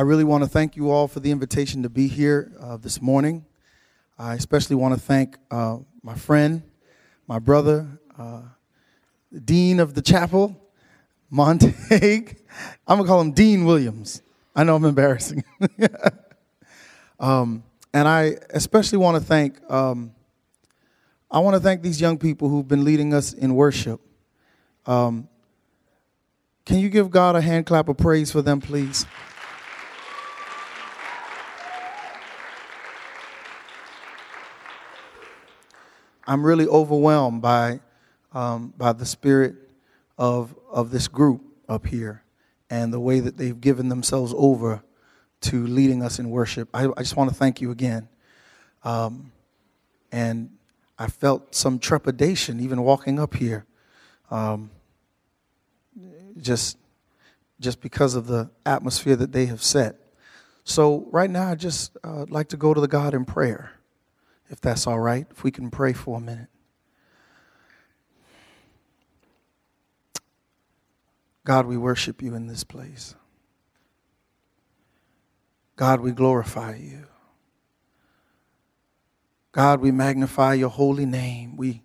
I 0.00 0.02
really 0.02 0.24
want 0.24 0.42
to 0.42 0.48
thank 0.48 0.76
you 0.76 0.90
all 0.90 1.08
for 1.08 1.20
the 1.20 1.30
invitation 1.30 1.82
to 1.82 1.90
be 1.90 2.08
here 2.08 2.54
uh, 2.58 2.78
this 2.78 3.02
morning. 3.02 3.44
I 4.18 4.32
especially 4.32 4.76
want 4.76 4.94
to 4.94 4.98
thank 4.98 5.36
uh, 5.50 5.76
my 6.02 6.14
friend, 6.14 6.62
my 7.26 7.38
brother, 7.38 7.86
uh, 8.18 8.40
the 9.30 9.40
dean 9.40 9.78
of 9.78 9.92
the 9.92 10.00
chapel, 10.00 10.58
Montague. 11.30 12.34
I'm 12.88 12.96
going 12.96 13.02
to 13.02 13.06
call 13.06 13.20
him 13.20 13.32
Dean 13.32 13.66
Williams. 13.66 14.22
I 14.56 14.64
know 14.64 14.74
I'm 14.74 14.86
embarrassing. 14.86 15.44
um, 17.20 17.62
and 17.92 18.08
I 18.08 18.38
especially 18.54 18.96
want 18.96 19.22
to 19.22 19.22
thank, 19.22 19.60
um, 19.70 20.12
I 21.30 21.40
want 21.40 21.56
to 21.56 21.60
thank 21.60 21.82
these 21.82 22.00
young 22.00 22.16
people 22.16 22.48
who've 22.48 22.66
been 22.66 22.84
leading 22.84 23.12
us 23.12 23.34
in 23.34 23.54
worship. 23.54 24.00
Um, 24.86 25.28
can 26.64 26.78
you 26.78 26.88
give 26.88 27.10
God 27.10 27.36
a 27.36 27.42
hand 27.42 27.66
clap 27.66 27.90
of 27.90 27.98
praise 27.98 28.32
for 28.32 28.40
them, 28.40 28.62
please? 28.62 29.04
I'm 36.30 36.46
really 36.46 36.68
overwhelmed 36.68 37.42
by, 37.42 37.80
um, 38.32 38.72
by 38.78 38.92
the 38.92 39.04
spirit 39.04 39.56
of, 40.16 40.54
of 40.70 40.92
this 40.92 41.08
group 41.08 41.42
up 41.68 41.88
here 41.88 42.22
and 42.70 42.92
the 42.92 43.00
way 43.00 43.18
that 43.18 43.36
they've 43.36 43.60
given 43.60 43.88
themselves 43.88 44.32
over 44.36 44.80
to 45.40 45.66
leading 45.66 46.04
us 46.04 46.20
in 46.20 46.30
worship. 46.30 46.68
I, 46.72 46.86
I 46.96 47.02
just 47.02 47.16
want 47.16 47.30
to 47.30 47.34
thank 47.34 47.60
you 47.60 47.72
again. 47.72 48.08
Um, 48.84 49.32
and 50.12 50.50
I 50.96 51.08
felt 51.08 51.52
some 51.52 51.80
trepidation 51.80 52.60
even 52.60 52.80
walking 52.82 53.18
up 53.18 53.34
here. 53.34 53.66
Um, 54.30 54.70
just 56.40 56.78
just 57.58 57.80
because 57.80 58.14
of 58.14 58.28
the 58.28 58.50
atmosphere 58.64 59.16
that 59.16 59.32
they 59.32 59.46
have 59.46 59.64
set. 59.64 59.96
So 60.62 61.08
right 61.10 61.28
now, 61.28 61.50
I 61.50 61.56
just 61.56 61.96
uh, 62.04 62.26
like 62.28 62.48
to 62.50 62.56
go 62.56 62.72
to 62.72 62.80
the 62.80 62.88
God 62.88 63.14
in 63.14 63.24
prayer, 63.24 63.72
if 64.50 64.60
that's 64.60 64.86
all 64.86 65.00
right. 65.00 65.26
If 65.30 65.42
we 65.42 65.50
can 65.50 65.70
pray 65.70 65.92
for 65.92 66.18
a 66.18 66.20
minute. 66.20 66.48
God, 71.44 71.66
we 71.66 71.76
worship 71.76 72.20
you 72.20 72.34
in 72.34 72.46
this 72.46 72.64
place. 72.64 73.14
God, 75.76 76.00
we 76.00 76.12
glorify 76.12 76.76
you. 76.76 77.06
God, 79.52 79.80
we 79.80 79.90
magnify 79.90 80.54
your 80.54 80.68
holy 80.68 81.06
name. 81.06 81.56
We, 81.56 81.82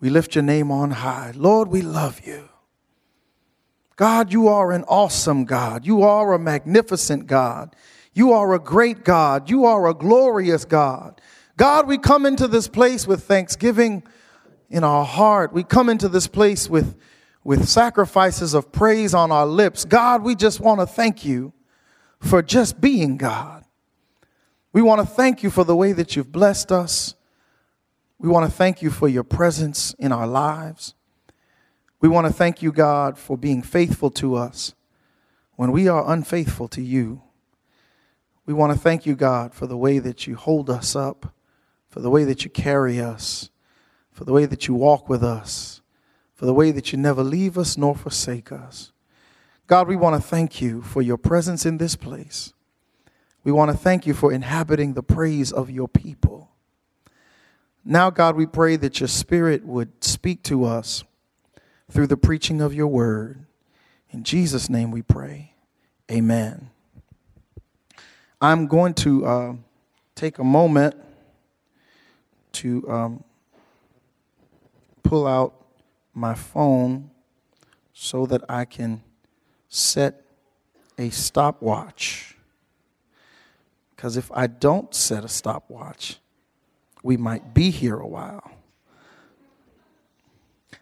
we 0.00 0.08
lift 0.08 0.34
your 0.34 0.44
name 0.44 0.70
on 0.70 0.92
high. 0.92 1.32
Lord, 1.34 1.68
we 1.68 1.82
love 1.82 2.20
you. 2.24 2.48
God, 3.96 4.32
you 4.32 4.46
are 4.46 4.70
an 4.70 4.84
awesome 4.84 5.44
God. 5.44 5.84
You 5.84 6.02
are 6.02 6.32
a 6.32 6.38
magnificent 6.38 7.26
God. 7.26 7.74
You 8.14 8.32
are 8.32 8.54
a 8.54 8.60
great 8.60 9.04
God. 9.04 9.50
You 9.50 9.64
are 9.64 9.88
a 9.88 9.94
glorious 9.94 10.64
God. 10.64 11.20
God, 11.58 11.88
we 11.88 11.98
come 11.98 12.24
into 12.24 12.46
this 12.46 12.68
place 12.68 13.04
with 13.04 13.24
thanksgiving 13.24 14.04
in 14.70 14.84
our 14.84 15.04
heart. 15.04 15.52
We 15.52 15.64
come 15.64 15.88
into 15.88 16.08
this 16.08 16.28
place 16.28 16.70
with, 16.70 16.96
with 17.42 17.68
sacrifices 17.68 18.54
of 18.54 18.70
praise 18.70 19.12
on 19.12 19.32
our 19.32 19.44
lips. 19.44 19.84
God, 19.84 20.22
we 20.22 20.36
just 20.36 20.60
want 20.60 20.78
to 20.78 20.86
thank 20.86 21.24
you 21.24 21.52
for 22.20 22.42
just 22.42 22.80
being 22.80 23.16
God. 23.16 23.64
We 24.72 24.82
want 24.82 25.00
to 25.00 25.06
thank 25.06 25.42
you 25.42 25.50
for 25.50 25.64
the 25.64 25.74
way 25.74 25.90
that 25.90 26.14
you've 26.14 26.30
blessed 26.30 26.70
us. 26.70 27.16
We 28.20 28.28
want 28.28 28.48
to 28.48 28.56
thank 28.56 28.80
you 28.80 28.90
for 28.90 29.08
your 29.08 29.24
presence 29.24 29.96
in 29.98 30.12
our 30.12 30.28
lives. 30.28 30.94
We 32.00 32.08
want 32.08 32.28
to 32.28 32.32
thank 32.32 32.62
you, 32.62 32.70
God, 32.70 33.18
for 33.18 33.36
being 33.36 33.62
faithful 33.62 34.12
to 34.12 34.36
us 34.36 34.74
when 35.56 35.72
we 35.72 35.88
are 35.88 36.08
unfaithful 36.08 36.68
to 36.68 36.82
you. 36.82 37.20
We 38.46 38.54
want 38.54 38.72
to 38.72 38.78
thank 38.78 39.06
you, 39.06 39.16
God, 39.16 39.52
for 39.54 39.66
the 39.66 39.76
way 39.76 39.98
that 39.98 40.28
you 40.28 40.36
hold 40.36 40.70
us 40.70 40.94
up, 40.94 41.34
for 41.88 42.00
the 42.00 42.10
way 42.10 42.24
that 42.24 42.44
you 42.44 42.50
carry 42.50 43.00
us, 43.00 43.50
for 44.12 44.24
the 44.24 44.32
way 44.32 44.46
that 44.46 44.68
you 44.68 44.74
walk 44.74 45.08
with 45.08 45.22
us, 45.22 45.80
for 46.34 46.46
the 46.46 46.54
way 46.54 46.70
that 46.70 46.92
you 46.92 46.98
never 46.98 47.22
leave 47.22 47.58
us 47.58 47.76
nor 47.76 47.96
forsake 47.96 48.52
us. 48.52 48.92
God, 49.66 49.88
we 49.88 49.96
want 49.96 50.20
to 50.20 50.26
thank 50.26 50.60
you 50.60 50.82
for 50.82 51.02
your 51.02 51.18
presence 51.18 51.66
in 51.66 51.78
this 51.78 51.96
place. 51.96 52.52
We 53.44 53.52
want 53.52 53.70
to 53.70 53.76
thank 53.76 54.06
you 54.06 54.14
for 54.14 54.32
inhabiting 54.32 54.94
the 54.94 55.02
praise 55.02 55.52
of 55.52 55.70
your 55.70 55.88
people. 55.88 56.50
Now, 57.84 58.10
God, 58.10 58.36
we 58.36 58.46
pray 58.46 58.76
that 58.76 59.00
your 59.00 59.08
spirit 59.08 59.64
would 59.64 60.04
speak 60.04 60.42
to 60.44 60.64
us 60.64 61.04
through 61.90 62.06
the 62.06 62.16
preaching 62.16 62.60
of 62.60 62.74
your 62.74 62.88
word. 62.88 63.46
In 64.10 64.24
Jesus' 64.24 64.68
name 64.68 64.90
we 64.90 65.02
pray. 65.02 65.54
Amen. 66.10 66.70
I'm 68.40 68.66
going 68.66 68.94
to 68.94 69.26
uh, 69.26 69.52
take 70.14 70.38
a 70.38 70.44
moment 70.44 70.96
to 72.58 72.88
um, 72.90 73.24
pull 75.02 75.26
out 75.26 75.54
my 76.14 76.34
phone 76.34 77.10
so 77.92 78.26
that 78.26 78.42
I 78.48 78.64
can 78.64 79.02
set 79.68 80.22
a 80.98 81.10
stopwatch. 81.10 82.36
Because 83.94 84.16
if 84.16 84.30
I 84.32 84.46
don't 84.46 84.94
set 84.94 85.24
a 85.24 85.28
stopwatch, 85.28 86.18
we 87.02 87.16
might 87.16 87.54
be 87.54 87.70
here 87.70 87.96
a 87.96 88.06
while. 88.06 88.50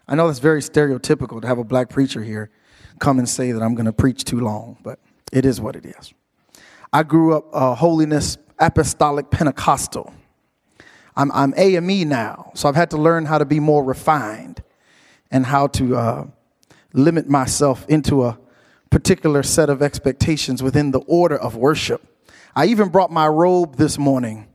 I 0.07 0.15
know 0.15 0.27
that's 0.27 0.39
very 0.39 0.61
stereotypical 0.61 1.41
to 1.41 1.47
have 1.47 1.57
a 1.57 1.63
black 1.63 1.89
preacher 1.89 2.23
here 2.23 2.49
come 2.99 3.19
and 3.19 3.29
say 3.29 3.51
that 3.51 3.61
I'm 3.61 3.75
going 3.75 3.85
to 3.85 3.93
preach 3.93 4.23
too 4.23 4.39
long, 4.39 4.77
but 4.81 4.99
it 5.31 5.45
is 5.45 5.61
what 5.61 5.75
it 5.75 5.85
is. 5.85 6.13
I 6.91 7.03
grew 7.03 7.35
up 7.35 7.45
uh, 7.53 7.75
holiness 7.75 8.37
apostolic 8.59 9.29
Pentecostal. 9.29 10.13
I'm, 11.17 11.31
I'm 11.31 11.53
AME 11.57 12.07
now, 12.07 12.51
so 12.53 12.69
I've 12.69 12.75
had 12.75 12.91
to 12.91 12.97
learn 12.97 13.25
how 13.25 13.39
to 13.39 13.45
be 13.45 13.59
more 13.59 13.83
refined 13.83 14.61
and 15.31 15.47
how 15.47 15.65
to 15.67 15.95
uh, 15.95 16.27
limit 16.93 17.27
myself 17.27 17.87
into 17.89 18.23
a 18.23 18.37
particular 18.91 19.41
set 19.41 19.69
of 19.69 19.81
expectations 19.81 20.61
within 20.61 20.91
the 20.91 20.99
order 20.99 21.35
of 21.35 21.55
worship. 21.55 22.05
I 22.55 22.67
even 22.67 22.89
brought 22.89 23.11
my 23.11 23.27
robe 23.27 23.77
this 23.77 23.97
morning 23.97 24.47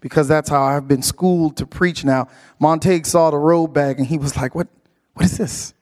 because 0.00 0.26
that's 0.26 0.50
how 0.50 0.62
I've 0.62 0.88
been 0.88 1.02
schooled 1.02 1.56
to 1.58 1.66
preach 1.66 2.04
now. 2.04 2.26
Montague 2.58 3.04
saw 3.04 3.30
the 3.30 3.38
robe 3.38 3.72
bag 3.72 3.98
and 3.98 4.06
he 4.06 4.18
was 4.18 4.36
like, 4.36 4.56
What, 4.56 4.66
what 5.14 5.24
is 5.24 5.38
this? 5.38 5.72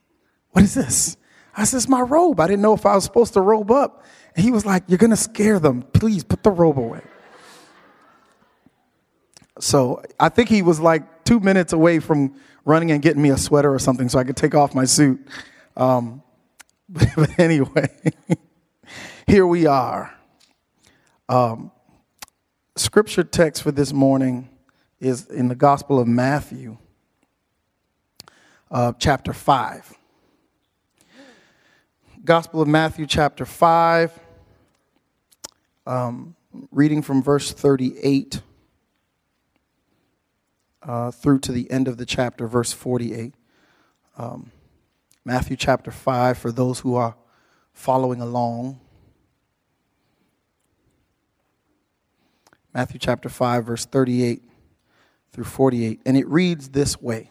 What 0.50 0.64
is 0.64 0.74
this? 0.74 1.16
I 1.56 1.64
said, 1.64 1.78
It's 1.78 1.88
my 1.88 2.02
robe. 2.02 2.40
I 2.40 2.46
didn't 2.46 2.62
know 2.62 2.74
if 2.74 2.84
I 2.84 2.94
was 2.94 3.04
supposed 3.04 3.32
to 3.34 3.40
robe 3.40 3.70
up. 3.70 4.04
And 4.34 4.44
he 4.44 4.50
was 4.50 4.66
like, 4.66 4.84
You're 4.86 4.98
going 4.98 5.10
to 5.10 5.16
scare 5.16 5.58
them. 5.58 5.82
Please 5.82 6.24
put 6.24 6.42
the 6.42 6.50
robe 6.50 6.78
away. 6.78 7.00
So 9.58 10.02
I 10.20 10.28
think 10.28 10.48
he 10.48 10.62
was 10.62 10.80
like 10.80 11.24
two 11.24 11.40
minutes 11.40 11.72
away 11.72 11.98
from 11.98 12.34
running 12.64 12.90
and 12.90 13.00
getting 13.00 13.22
me 13.22 13.30
a 13.30 13.38
sweater 13.38 13.72
or 13.72 13.78
something 13.78 14.08
so 14.08 14.18
I 14.18 14.24
could 14.24 14.36
take 14.36 14.54
off 14.54 14.74
my 14.74 14.84
suit. 14.84 15.26
Um, 15.76 16.22
but, 16.88 17.38
anyway, 17.38 17.88
here 19.26 19.46
we 19.46 19.66
are. 19.66 20.14
Um, 21.28 21.72
scripture 22.76 23.24
text 23.24 23.62
for 23.62 23.72
this 23.72 23.92
morning 23.92 24.48
is 25.00 25.26
in 25.26 25.48
the 25.48 25.54
Gospel 25.54 25.98
of 25.98 26.06
Matthew 26.06 26.78
uh, 28.70 28.92
chapter 28.98 29.32
5. 29.32 29.94
Gospel 32.24 32.60
of 32.60 32.68
Matthew, 32.68 33.06
chapter 33.06 33.44
5, 33.44 34.18
um, 35.86 36.34
reading 36.72 37.00
from 37.02 37.22
verse 37.22 37.52
38 37.52 38.40
uh, 40.86 41.10
through 41.10 41.40
to 41.40 41.52
the 41.52 41.70
end 41.70 41.88
of 41.88 41.96
the 41.96 42.06
chapter, 42.06 42.46
verse 42.46 42.72
48. 42.72 43.34
Um, 44.16 44.52
Matthew 45.24 45.56
chapter 45.56 45.90
5, 45.90 46.38
for 46.38 46.52
those 46.52 46.80
who 46.80 46.94
are 46.94 47.16
following 47.72 48.20
along. 48.20 48.80
Matthew 52.72 53.00
chapter 53.00 53.28
5, 53.28 53.64
verse 53.64 53.84
38 53.84 54.42
through 55.32 55.44
48. 55.44 56.00
And 56.06 56.16
it 56.16 56.28
reads 56.28 56.70
this 56.70 57.00
way 57.00 57.30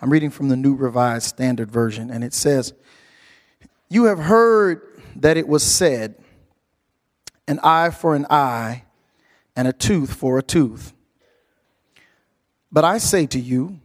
I'm 0.00 0.10
reading 0.10 0.30
from 0.30 0.48
the 0.48 0.56
New 0.56 0.74
Revised 0.74 1.26
Standard 1.26 1.70
Version, 1.70 2.10
and 2.10 2.24
it 2.24 2.32
says, 2.32 2.72
You 3.88 4.04
have 4.04 4.18
heard 4.18 4.82
that 5.16 5.36
it 5.36 5.46
was 5.46 5.62
said, 5.62 6.16
an 7.46 7.60
eye 7.62 7.90
for 7.90 8.14
an 8.14 8.26
eye 8.30 8.84
and 9.54 9.68
a 9.68 9.72
tooth 9.72 10.14
for 10.14 10.38
a 10.38 10.42
tooth. 10.42 10.92
But 12.70 12.84
I 12.84 12.98
say 12.98 13.26
to 13.26 13.38
you, 13.38 13.80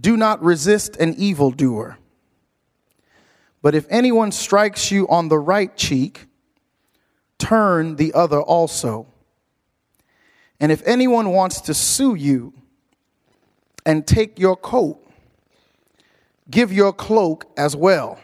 do 0.00 0.16
not 0.16 0.42
resist 0.42 0.96
an 0.96 1.14
evildoer. 1.14 1.98
But 3.62 3.74
if 3.74 3.86
anyone 3.90 4.30
strikes 4.30 4.90
you 4.90 5.08
on 5.08 5.28
the 5.28 5.38
right 5.38 5.76
cheek, 5.76 6.26
turn 7.38 7.96
the 7.96 8.12
other 8.14 8.40
also. 8.40 9.06
And 10.60 10.70
if 10.70 10.82
anyone 10.86 11.30
wants 11.30 11.60
to 11.62 11.74
sue 11.74 12.14
you, 12.14 12.52
and 13.88 14.06
take 14.06 14.38
your 14.38 14.54
coat. 14.54 15.02
Give 16.50 16.70
your 16.70 16.92
cloak 16.92 17.50
as 17.56 17.74
well. 17.74 18.20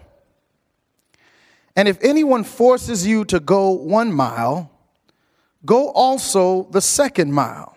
And 1.75 1.89
if 1.89 1.97
anyone 2.03 2.45
forces 2.45 3.07
you 3.07 3.25
to 3.25 3.41
go 3.41 3.71
one 3.71 4.13
mile, 4.13 4.71
go 5.65 5.89
also 5.89 6.65
the 6.71 6.83
second 6.83 7.33
mile. 7.33 7.74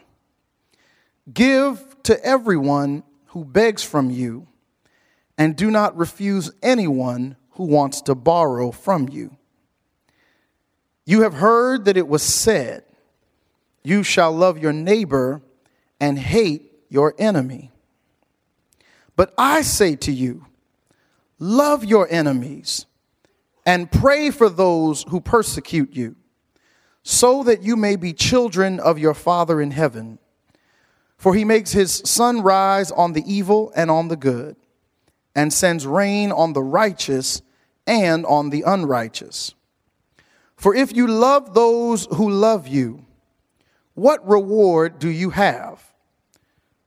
Give 1.32 1.84
to 2.04 2.24
everyone 2.24 3.04
who 3.28 3.44
begs 3.44 3.84
from 3.84 4.10
you, 4.10 4.48
and 5.38 5.56
do 5.56 5.70
not 5.70 5.98
refuse 5.98 6.52
anyone 6.62 7.36
who 7.52 7.66
wants 7.66 8.02
to 8.04 8.16
borrow 8.16 8.72
from 8.72 9.10
you. 9.10 9.36
You 11.06 11.22
have 11.22 11.36
heard 11.36 11.86
that 11.86 11.98
it 11.98 12.08
was 12.08 12.24
said, 12.24 12.84
You 13.84 14.04
shall 14.04 14.32
love 14.32 14.58
your 14.58 14.74
neighbor 14.74 15.42
and 16.00 16.18
hate 16.18 16.72
your 16.90 17.14
enemy. 17.18 17.72
But 19.16 19.34
I 19.38 19.62
say 19.62 19.96
to 19.98 20.12
you, 20.12 20.46
love 21.40 21.84
your 21.84 22.08
enemies 22.10 22.86
and 23.66 23.92
pray 23.92 24.32
for 24.32 24.50
those 24.50 25.04
who 25.10 25.20
persecute 25.20 25.94
you, 25.94 26.16
so 27.04 27.44
that 27.44 27.64
you 27.64 27.76
may 27.76 27.96
be 27.96 28.14
children 28.14 28.80
of 28.80 28.98
your 29.00 29.14
Father 29.14 29.62
in 29.62 29.72
heaven. 29.72 30.20
For 31.18 31.34
he 31.34 31.44
makes 31.44 31.72
his 31.72 32.02
sun 32.06 32.42
rise 32.42 32.92
on 32.92 33.14
the 33.14 33.24
evil 33.26 33.72
and 33.76 33.90
on 33.90 34.08
the 34.08 34.16
good, 34.16 34.56
and 35.36 35.52
sends 35.52 35.86
rain 35.86 36.32
on 36.32 36.54
the 36.54 36.64
righteous 36.64 37.42
and 37.86 38.26
on 38.26 38.50
the 38.50 38.64
unrighteous. 38.64 39.54
For 40.56 40.76
if 40.76 40.96
you 40.96 41.08
love 41.08 41.54
those 41.54 42.06
who 42.06 42.30
love 42.30 42.68
you, 42.68 43.06
what 43.94 44.28
reward 44.28 45.00
do 45.00 45.10
you 45.10 45.32
have? 45.32 45.82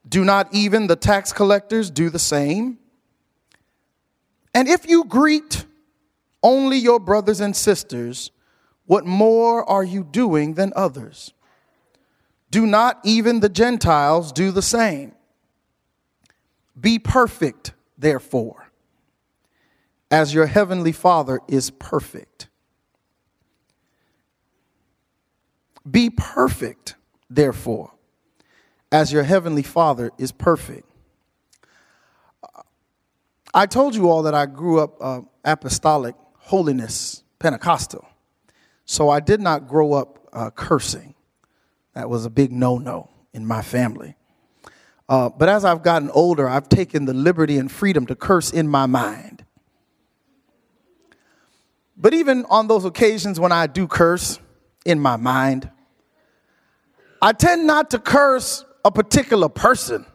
Do 0.07 0.23
not 0.23 0.53
even 0.53 0.87
the 0.87 0.95
tax 0.95 1.31
collectors 1.31 1.89
do 1.89 2.09
the 2.09 2.19
same? 2.19 2.79
And 4.53 4.67
if 4.67 4.89
you 4.89 5.05
greet 5.05 5.65
only 6.43 6.77
your 6.77 6.99
brothers 6.99 7.39
and 7.39 7.55
sisters, 7.55 8.31
what 8.85 9.05
more 9.05 9.67
are 9.69 9.83
you 9.83 10.03
doing 10.03 10.55
than 10.55 10.73
others? 10.75 11.33
Do 12.51 12.67
not 12.67 12.99
even 13.03 13.39
the 13.39 13.49
Gentiles 13.49 14.31
do 14.31 14.51
the 14.51 14.61
same? 14.61 15.13
Be 16.79 16.99
perfect, 16.99 17.73
therefore, 17.97 18.69
as 20.11 20.33
your 20.33 20.45
heavenly 20.45 20.91
Father 20.91 21.39
is 21.47 21.69
perfect. 21.71 22.49
Be 25.89 26.09
perfect, 26.09 26.95
therefore, 27.29 27.91
as 28.91 29.13
your 29.13 29.23
heavenly 29.23 29.63
Father 29.63 30.11
is 30.17 30.33
perfect. 30.33 30.85
I 33.53 33.65
told 33.65 33.95
you 33.95 34.09
all 34.09 34.23
that 34.23 34.33
I 34.35 34.45
grew 34.45 34.79
up 34.79 34.97
uh, 35.01 35.21
apostolic 35.43 36.15
holiness 36.37 37.23
Pentecostal. 37.39 38.05
So 38.85 39.09
I 39.09 39.19
did 39.19 39.41
not 39.41 39.67
grow 39.67 39.93
up 39.93 40.27
uh, 40.33 40.49
cursing. 40.51 41.15
That 41.93 42.09
was 42.09 42.25
a 42.25 42.29
big 42.29 42.51
no 42.51 42.77
no 42.77 43.09
in 43.33 43.45
my 43.45 43.61
family. 43.61 44.15
Uh, 45.09 45.29
but 45.29 45.49
as 45.49 45.65
I've 45.65 45.83
gotten 45.83 46.09
older, 46.11 46.47
I've 46.47 46.69
taken 46.69 47.05
the 47.05 47.13
liberty 47.13 47.57
and 47.57 47.69
freedom 47.69 48.05
to 48.05 48.15
curse 48.15 48.51
in 48.51 48.67
my 48.67 48.85
mind. 48.85 49.43
But 51.97 52.13
even 52.13 52.45
on 52.49 52.67
those 52.67 52.85
occasions 52.85 53.39
when 53.39 53.51
I 53.51 53.67
do 53.67 53.87
curse 53.87 54.39
in 54.85 54.99
my 54.99 55.17
mind, 55.17 55.69
I 57.21 57.33
tend 57.33 57.67
not 57.67 57.91
to 57.91 57.99
curse 57.99 58.65
a 58.83 58.91
particular 58.91 59.49
person. 59.49 60.05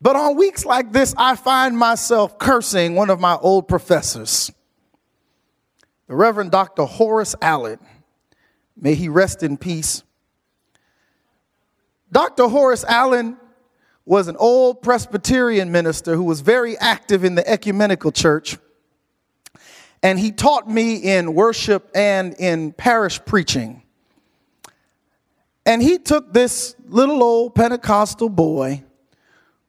But 0.00 0.16
on 0.16 0.36
weeks 0.36 0.64
like 0.64 0.92
this, 0.92 1.14
I 1.18 1.36
find 1.36 1.76
myself 1.76 2.38
cursing 2.38 2.94
one 2.94 3.10
of 3.10 3.20
my 3.20 3.36
old 3.36 3.68
professors, 3.68 4.50
the 6.08 6.14
Reverend 6.16 6.50
Dr. 6.50 6.84
Horace 6.84 7.34
Allen. 7.42 7.78
May 8.76 8.94
he 8.94 9.08
rest 9.08 9.42
in 9.42 9.56
peace. 9.56 10.02
Dr. 12.10 12.48
Horace 12.48 12.84
Allen 12.84 13.36
was 14.04 14.28
an 14.28 14.36
old 14.36 14.82
Presbyterian 14.82 15.70
minister 15.70 16.16
who 16.16 16.24
was 16.24 16.40
very 16.40 16.76
active 16.78 17.24
in 17.24 17.34
the 17.34 17.48
ecumenical 17.48 18.12
church. 18.12 18.58
And 20.02 20.18
he 20.18 20.32
taught 20.32 20.68
me 20.68 20.96
in 20.96 21.34
worship 21.34 21.90
and 21.94 22.34
in 22.34 22.72
parish 22.72 23.24
preaching. 23.24 23.82
And 25.64 25.80
he 25.80 25.98
took 25.98 26.32
this 26.32 26.74
little 26.88 27.22
old 27.22 27.54
Pentecostal 27.54 28.28
boy 28.28 28.82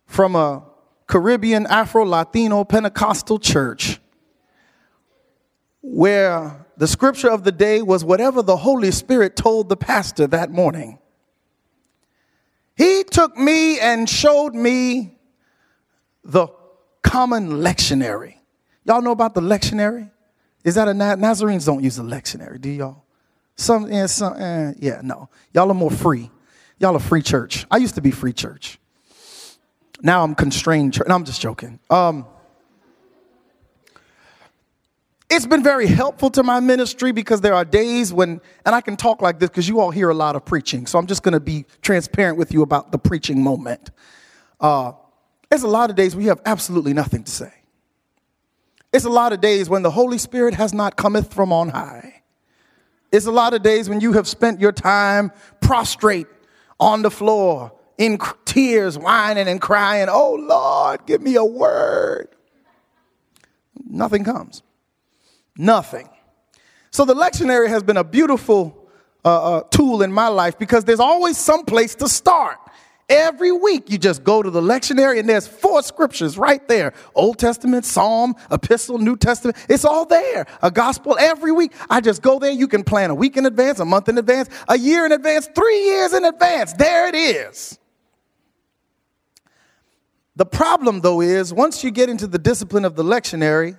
from 0.07 0.35
a 0.35 0.63
Caribbean 1.07 1.67
Afro 1.67 2.03
Latino 2.03 2.63
Pentecostal 2.63 3.37
church 3.37 3.99
where 5.81 6.62
the 6.83 6.87
scripture 6.87 7.29
of 7.29 7.45
the 7.45 7.51
day 7.53 7.81
was 7.81 8.03
whatever 8.03 8.41
the 8.41 8.57
Holy 8.57 8.91
Spirit 8.91 9.37
told 9.37 9.69
the 9.69 9.77
pastor 9.77 10.27
that 10.27 10.51
morning. 10.51 10.99
He 12.75 13.05
took 13.05 13.37
me 13.37 13.79
and 13.79 14.09
showed 14.09 14.53
me 14.53 15.17
the 16.25 16.49
common 17.01 17.61
lectionary. 17.61 18.35
Y'all 18.83 19.01
know 19.01 19.13
about 19.13 19.33
the 19.33 19.39
lectionary? 19.39 20.11
Is 20.65 20.75
that 20.75 20.89
a 20.89 20.93
Nazarenes 20.93 21.65
don't 21.65 21.81
use 21.81 21.95
the 21.95 22.03
lectionary, 22.03 22.59
do 22.59 22.67
y'all? 22.67 23.05
Some, 23.55 23.89
yeah, 23.89 24.07
some, 24.07 24.33
eh, 24.35 24.73
yeah, 24.77 24.99
no. 25.01 25.29
Y'all 25.53 25.71
are 25.71 25.73
more 25.73 25.89
free. 25.89 26.29
Y'all 26.79 26.97
are 26.97 26.99
free 26.99 27.21
church. 27.21 27.65
I 27.71 27.77
used 27.77 27.95
to 27.95 28.01
be 28.01 28.11
free 28.11 28.33
church. 28.33 28.77
Now 30.01 30.21
I'm 30.21 30.35
constrained. 30.35 30.99
No, 31.07 31.15
I'm 31.15 31.23
just 31.23 31.39
joking. 31.39 31.79
Um, 31.89 32.25
it's 35.35 35.47
been 35.47 35.63
very 35.63 35.87
helpful 35.87 36.29
to 36.29 36.43
my 36.43 36.59
ministry 36.59 37.11
because 37.11 37.41
there 37.41 37.55
are 37.55 37.65
days 37.65 38.13
when, 38.13 38.39
and 38.65 38.75
I 38.75 38.81
can 38.81 38.95
talk 38.95 39.21
like 39.21 39.39
this 39.39 39.49
because 39.49 39.67
you 39.67 39.79
all 39.79 39.89
hear 39.89 40.09
a 40.09 40.13
lot 40.13 40.35
of 40.35 40.45
preaching. 40.45 40.85
So 40.85 40.99
I'm 40.99 41.07
just 41.07 41.23
going 41.23 41.33
to 41.33 41.39
be 41.39 41.65
transparent 41.81 42.37
with 42.37 42.53
you 42.53 42.61
about 42.61 42.91
the 42.91 42.99
preaching 42.99 43.41
moment. 43.41 43.89
Uh, 44.59 44.93
there's 45.49 45.63
a 45.63 45.67
lot 45.67 45.89
of 45.89 45.95
days 45.95 46.15
we 46.15 46.25
have 46.25 46.39
absolutely 46.45 46.93
nothing 46.93 47.23
to 47.23 47.31
say. 47.31 47.51
It's 48.93 49.05
a 49.05 49.09
lot 49.09 49.33
of 49.33 49.41
days 49.41 49.69
when 49.69 49.81
the 49.81 49.89
Holy 49.89 50.19
Spirit 50.19 50.53
has 50.53 50.71
not 50.71 50.95
cometh 50.97 51.33
from 51.33 51.51
on 51.51 51.69
high. 51.69 52.21
It's 53.11 53.25
a 53.25 53.31
lot 53.31 53.55
of 53.55 53.63
days 53.63 53.89
when 53.89 54.01
you 54.01 54.13
have 54.13 54.27
spent 54.27 54.59
your 54.59 54.71
time 54.71 55.31
prostrate 55.61 56.27
on 56.79 57.01
the 57.01 57.11
floor 57.11 57.71
in 57.97 58.19
tears, 58.45 58.97
whining 58.97 59.47
and 59.47 59.59
crying, 59.59 60.07
Oh 60.09 60.35
Lord, 60.35 61.05
give 61.07 61.21
me 61.21 61.35
a 61.35 61.45
word. 61.45 62.27
Nothing 63.85 64.23
comes. 64.23 64.61
Nothing. 65.57 66.09
So 66.91 67.05
the 67.05 67.15
lectionary 67.15 67.67
has 67.69 67.83
been 67.83 67.97
a 67.97 68.03
beautiful 68.03 68.87
uh, 69.25 69.57
uh, 69.57 69.61
tool 69.63 70.01
in 70.01 70.11
my 70.11 70.27
life 70.27 70.57
because 70.59 70.83
there's 70.83 70.99
always 70.99 71.37
some 71.37 71.65
place 71.65 71.95
to 71.95 72.09
start. 72.09 72.57
Every 73.09 73.51
week 73.51 73.91
you 73.91 73.97
just 73.97 74.23
go 74.23 74.41
to 74.41 74.49
the 74.49 74.61
lectionary 74.61 75.19
and 75.19 75.27
there's 75.27 75.45
four 75.45 75.83
scriptures 75.83 76.37
right 76.37 76.65
there 76.67 76.93
Old 77.15 77.37
Testament, 77.37 77.85
Psalm, 77.85 78.35
Epistle, 78.49 78.97
New 78.97 79.17
Testament. 79.17 79.57
It's 79.69 79.85
all 79.85 80.05
there. 80.05 80.45
A 80.61 80.71
gospel 80.71 81.17
every 81.19 81.51
week. 81.51 81.73
I 81.89 82.01
just 82.01 82.21
go 82.21 82.39
there. 82.39 82.51
You 82.51 82.67
can 82.67 82.83
plan 82.83 83.09
a 83.09 83.15
week 83.15 83.35
in 83.37 83.45
advance, 83.45 83.79
a 83.79 83.85
month 83.85 84.09
in 84.09 84.17
advance, 84.17 84.49
a 84.67 84.77
year 84.77 85.05
in 85.05 85.11
advance, 85.11 85.47
three 85.53 85.83
years 85.83 86.13
in 86.13 86.25
advance. 86.25 86.73
There 86.73 87.07
it 87.07 87.15
is. 87.15 87.77
The 90.35 90.45
problem, 90.45 91.01
though, 91.01 91.21
is 91.21 91.53
once 91.53 91.83
you 91.83 91.91
get 91.91 92.09
into 92.09 92.25
the 92.25 92.39
discipline 92.39 92.85
of 92.85 92.95
the 92.95 93.03
lectionary, 93.03 93.77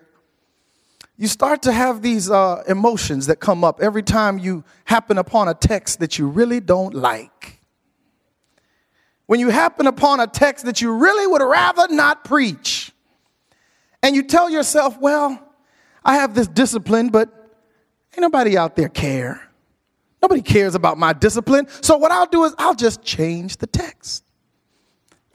you 1.16 1.28
start 1.28 1.62
to 1.62 1.72
have 1.72 2.02
these 2.02 2.30
uh, 2.30 2.62
emotions 2.66 3.26
that 3.26 3.36
come 3.36 3.62
up 3.62 3.80
every 3.80 4.02
time 4.02 4.38
you 4.38 4.64
happen 4.84 5.16
upon 5.16 5.48
a 5.48 5.54
text 5.54 6.00
that 6.00 6.18
you 6.18 6.26
really 6.26 6.60
don't 6.60 6.94
like. 6.94 7.60
When 9.26 9.40
you 9.40 9.50
happen 9.50 9.86
upon 9.86 10.20
a 10.20 10.26
text 10.26 10.64
that 10.66 10.80
you 10.80 10.92
really 10.92 11.26
would 11.26 11.42
rather 11.42 11.86
not 11.88 12.24
preach, 12.24 12.92
and 14.02 14.14
you 14.14 14.22
tell 14.24 14.50
yourself, 14.50 14.98
well, 14.98 15.40
I 16.04 16.16
have 16.16 16.34
this 16.34 16.48
discipline, 16.48 17.08
but 17.08 17.28
ain't 18.12 18.20
nobody 18.20 18.58
out 18.58 18.76
there 18.76 18.90
care. 18.90 19.40
Nobody 20.20 20.42
cares 20.42 20.74
about 20.74 20.98
my 20.98 21.12
discipline. 21.12 21.68
So 21.80 21.96
what 21.96 22.10
I'll 22.10 22.26
do 22.26 22.44
is 22.44 22.54
I'll 22.58 22.74
just 22.74 23.02
change 23.02 23.58
the 23.58 23.66
text. 23.66 24.24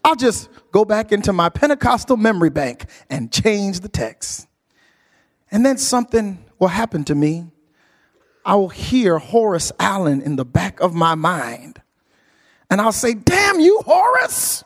I'll 0.04 0.16
just 0.16 0.50
go 0.72 0.86
back 0.86 1.12
into 1.12 1.34
my 1.34 1.50
Pentecostal 1.50 2.18
memory 2.18 2.50
bank 2.50 2.86
and 3.10 3.32
change 3.32 3.80
the 3.80 3.90
text. 3.90 4.49
And 5.52 5.66
then 5.66 5.78
something 5.78 6.44
will 6.60 6.68
happen 6.68 7.04
to 7.06 7.16
me. 7.16 7.48
I 8.46 8.56
will 8.56 8.70
hear 8.70 9.18
Horace 9.18 9.72
Allen 9.80 10.22
in 10.22 10.36
the 10.36 10.46
back 10.46 10.80
of 10.80 10.94
my 10.94 11.16
mind. 11.16 11.82
And 12.70 12.80
I'll 12.80 12.92
say, 12.92 13.14
Damn 13.14 13.60
you, 13.60 13.82
Horace! 13.86 14.64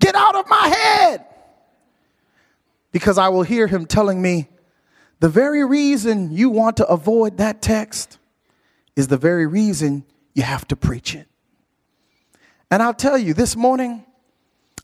Get 0.00 0.14
out 0.14 0.36
of 0.36 0.48
my 0.48 0.68
head! 0.68 1.24
Because 2.92 3.18
I 3.18 3.28
will 3.28 3.42
hear 3.42 3.66
him 3.66 3.86
telling 3.86 4.20
me, 4.20 4.48
The 5.20 5.28
very 5.28 5.64
reason 5.64 6.30
you 6.30 6.50
want 6.50 6.76
to 6.76 6.86
avoid 6.86 7.38
that 7.38 7.62
text 7.62 8.18
is 8.96 9.08
the 9.08 9.16
very 9.16 9.46
reason 9.46 10.04
you 10.34 10.42
have 10.42 10.68
to 10.68 10.76
preach 10.76 11.14
it. 11.14 11.26
And 12.70 12.82
I'll 12.82 12.94
tell 12.94 13.16
you, 13.16 13.34
this 13.34 13.56
morning, 13.56 14.04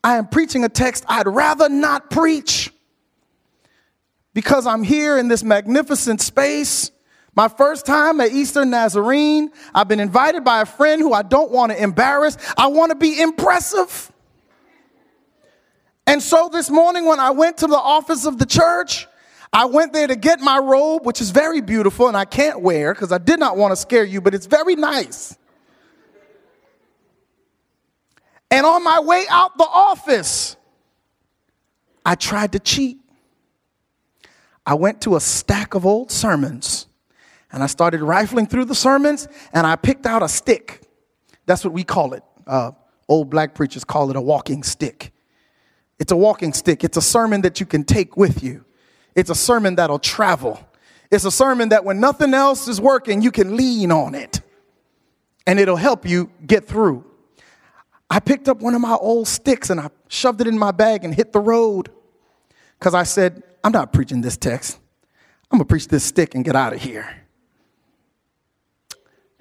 I 0.02 0.16
am 0.16 0.28
preaching 0.28 0.64
a 0.64 0.68
text 0.68 1.04
I'd 1.08 1.26
rather 1.26 1.68
not 1.68 2.10
preach. 2.10 2.72
because 4.32 4.66
I'm 4.66 4.84
here 4.84 5.18
in 5.18 5.26
this 5.28 5.42
magnificent 5.42 6.20
space. 6.20 6.92
My 7.34 7.48
first 7.48 7.84
time 7.84 8.20
at 8.20 8.30
Eastern 8.32 8.70
Nazarene, 8.70 9.50
I've 9.74 9.88
been 9.88 10.00
invited 10.00 10.44
by 10.44 10.60
a 10.62 10.66
friend 10.66 11.00
who 11.02 11.12
I 11.12 11.22
don't 11.22 11.50
want 11.50 11.72
to 11.72 11.82
embarrass. 11.82 12.36
I 12.56 12.68
want 12.68 12.90
to 12.90 12.96
be 12.96 13.20
impressive. 13.20 14.12
And 16.06 16.22
so 16.22 16.48
this 16.52 16.70
morning, 16.70 17.06
when 17.06 17.20
I 17.20 17.30
went 17.30 17.58
to 17.58 17.66
the 17.66 17.76
office 17.76 18.24
of 18.24 18.38
the 18.38 18.46
church, 18.46 19.06
I 19.52 19.64
went 19.64 19.92
there 19.92 20.06
to 20.06 20.16
get 20.16 20.40
my 20.40 20.58
robe, 20.58 21.04
which 21.04 21.20
is 21.20 21.30
very 21.30 21.60
beautiful 21.60 22.06
and 22.06 22.16
I 22.16 22.24
can't 22.24 22.60
wear 22.60 22.94
because 22.94 23.10
I 23.10 23.18
did 23.18 23.40
not 23.40 23.56
want 23.56 23.72
to 23.72 23.76
scare 23.76 24.04
you, 24.04 24.20
but 24.20 24.32
it's 24.32 24.46
very 24.46 24.76
nice. 24.76 25.36
And 28.50 28.66
on 28.66 28.82
my 28.82 29.00
way 29.00 29.24
out 29.30 29.56
the 29.56 29.64
office, 29.64 30.56
I 32.04 32.14
tried 32.14 32.52
to 32.52 32.58
cheat. 32.58 32.98
I 34.66 34.74
went 34.74 35.02
to 35.02 35.16
a 35.16 35.20
stack 35.20 35.74
of 35.74 35.86
old 35.86 36.10
sermons 36.10 36.86
and 37.52 37.62
I 37.62 37.66
started 37.66 38.02
rifling 38.02 38.46
through 38.46 38.66
the 38.66 38.74
sermons 38.74 39.28
and 39.52 39.66
I 39.66 39.76
picked 39.76 40.06
out 40.06 40.22
a 40.22 40.28
stick. 40.28 40.82
That's 41.46 41.64
what 41.64 41.72
we 41.72 41.84
call 41.84 42.14
it. 42.14 42.22
Uh, 42.46 42.72
old 43.08 43.30
black 43.30 43.54
preachers 43.54 43.84
call 43.84 44.10
it 44.10 44.16
a 44.16 44.20
walking 44.20 44.62
stick. 44.62 45.12
It's 45.98 46.12
a 46.12 46.16
walking 46.16 46.52
stick, 46.52 46.82
it's 46.82 46.96
a 46.96 47.02
sermon 47.02 47.42
that 47.42 47.60
you 47.60 47.66
can 47.66 47.84
take 47.84 48.16
with 48.16 48.42
you, 48.42 48.64
it's 49.14 49.28
a 49.28 49.34
sermon 49.34 49.74
that'll 49.76 49.98
travel. 49.98 50.66
It's 51.10 51.24
a 51.24 51.30
sermon 51.30 51.70
that 51.70 51.84
when 51.84 51.98
nothing 51.98 52.34
else 52.34 52.68
is 52.68 52.80
working, 52.80 53.20
you 53.20 53.32
can 53.32 53.56
lean 53.56 53.90
on 53.90 54.14
it 54.14 54.40
and 55.44 55.58
it'll 55.58 55.74
help 55.74 56.08
you 56.08 56.30
get 56.46 56.66
through. 56.66 57.09
I 58.10 58.18
picked 58.18 58.48
up 58.48 58.60
one 58.60 58.74
of 58.74 58.80
my 58.80 58.94
old 58.94 59.28
sticks 59.28 59.70
and 59.70 59.78
I 59.78 59.88
shoved 60.08 60.40
it 60.40 60.48
in 60.48 60.58
my 60.58 60.72
bag 60.72 61.04
and 61.04 61.14
hit 61.14 61.32
the 61.32 61.40
road 61.40 61.90
because 62.78 62.92
I 62.92 63.04
said, 63.04 63.44
I'm 63.62 63.70
not 63.70 63.92
preaching 63.92 64.20
this 64.20 64.36
text. 64.36 64.78
I'm 65.50 65.58
going 65.58 65.66
to 65.66 65.70
preach 65.70 65.86
this 65.86 66.04
stick 66.04 66.34
and 66.34 66.44
get 66.44 66.56
out 66.56 66.72
of 66.72 66.82
here. 66.82 67.08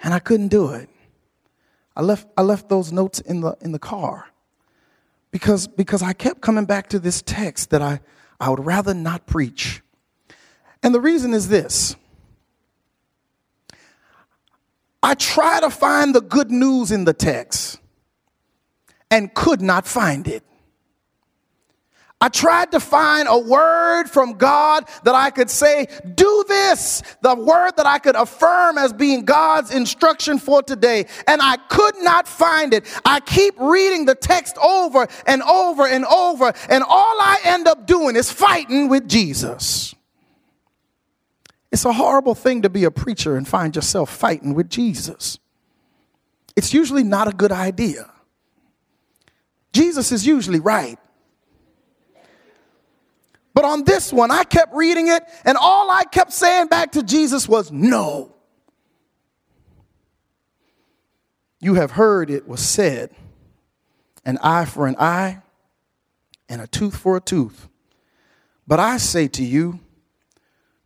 And 0.04 0.14
I 0.14 0.20
couldn't 0.20 0.50
do 0.50 0.70
it. 0.70 0.88
I 1.96 2.02
left, 2.02 2.28
I 2.38 2.44
left 2.44 2.70
those 2.70 2.92
notes 2.92 3.20
in 3.20 3.42
the, 3.42 3.58
in 3.62 3.72
the 3.72 3.80
car 3.80 4.28
because, 5.32 5.68
because 5.68 6.04
I 6.04 6.14
kept 6.14 6.42
coming 6.42 6.66
back 6.66 6.90
to 6.90 7.00
this 7.00 7.24
text 7.24 7.72
that 7.72 7.82
I, 7.82 8.00
I 8.40 8.50
would 8.50 8.66
rather 8.66 8.94
not 8.94 9.26
preach. 9.26 9.82
And 10.84 10.94
the 10.94 11.02
reason 11.02 11.34
is 11.34 11.50
this 11.50 11.96
I 15.02 15.16
try 15.16 15.60
to 15.60 15.70
find 15.70 16.14
the 16.14 16.22
good 16.22 16.52
news 16.52 16.92
in 16.92 17.06
the 17.06 17.14
text 17.14 17.80
and 19.12 19.34
could 19.34 19.62
not 19.62 19.88
find 19.88 20.28
it. 20.28 20.44
I 22.22 22.28
tried 22.28 22.72
to 22.72 22.82
find 22.82 23.30
a 23.30 23.38
word 23.40 24.08
from 24.08 24.34
God 24.34 24.86
that 25.06 25.16
I 25.16 25.30
could 25.30 25.50
say, 25.50 25.88
do 26.16 26.44
this, 26.50 27.02
the 27.22 27.34
word 27.34 27.78
that 27.78 27.86
I 27.86 27.98
could 28.00 28.16
affirm 28.16 28.78
as 28.78 28.92
being 28.92 29.24
God's 29.24 29.72
instruction 29.72 30.38
for 30.38 30.62
today. 30.62 31.06
And 31.28 31.42
I 31.42 31.56
could 31.56 31.96
not 32.00 32.28
find 32.28 32.74
it. 32.74 32.84
I 33.06 33.22
keep 33.22 33.58
reading 33.58 34.04
the 34.04 34.16
text 34.16 34.58
over 34.58 35.08
and 35.28 35.42
over 35.44 35.88
and 35.88 36.04
over, 36.06 36.52
and 36.70 36.84
all 36.84 37.22
I 37.22 37.40
end 37.46 37.70
up 37.70 37.88
doing 37.88 38.18
is 38.18 38.30
fighting 38.30 38.90
with 38.90 39.08
Jesus. 39.08 39.96
It's 41.72 41.86
a 41.86 41.94
horrible 41.94 42.36
thing 42.36 42.64
to 42.64 42.70
be 42.70 42.84
a 42.84 42.92
preacher 42.92 43.38
and 43.38 43.48
find 43.48 43.74
yourself 43.74 44.10
fighting 44.10 44.56
with 44.56 44.70
Jesus. 44.70 45.40
It's 46.58 46.74
usually 46.74 47.04
not 47.04 47.30
a 47.30 47.32
good 47.32 47.54
idea. 47.54 48.12
Jesus 49.74 50.12
is 50.12 50.26
usually 50.26 50.60
right. 50.60 50.98
But 53.54 53.66
on 53.66 53.84
this 53.84 54.14
one, 54.14 54.32
I 54.32 54.44
kept 54.44 54.74
reading 54.74 55.08
it, 55.08 55.24
and 55.44 55.58
all 55.60 55.90
I 55.90 56.04
kept 56.06 56.32
saying 56.32 56.68
back 56.68 56.94
to 56.94 57.04
Jesus 57.04 57.48
was, 57.48 57.72
No. 57.72 58.36
You 61.60 61.74
have 61.74 61.92
heard 61.92 62.30
it 62.30 62.48
was 62.48 62.62
said, 62.62 63.14
an 64.24 64.38
eye 64.42 64.66
for 64.66 64.88
an 64.88 64.96
eye 64.98 65.42
and 66.48 66.62
a 66.62 66.68
tooth 66.68 66.96
for 66.96 67.18
a 67.18 67.22
tooth. 67.22 67.68
But 68.66 68.80
I 68.80 68.98
say 68.98 69.28
to 69.30 69.44
you, 69.44 69.80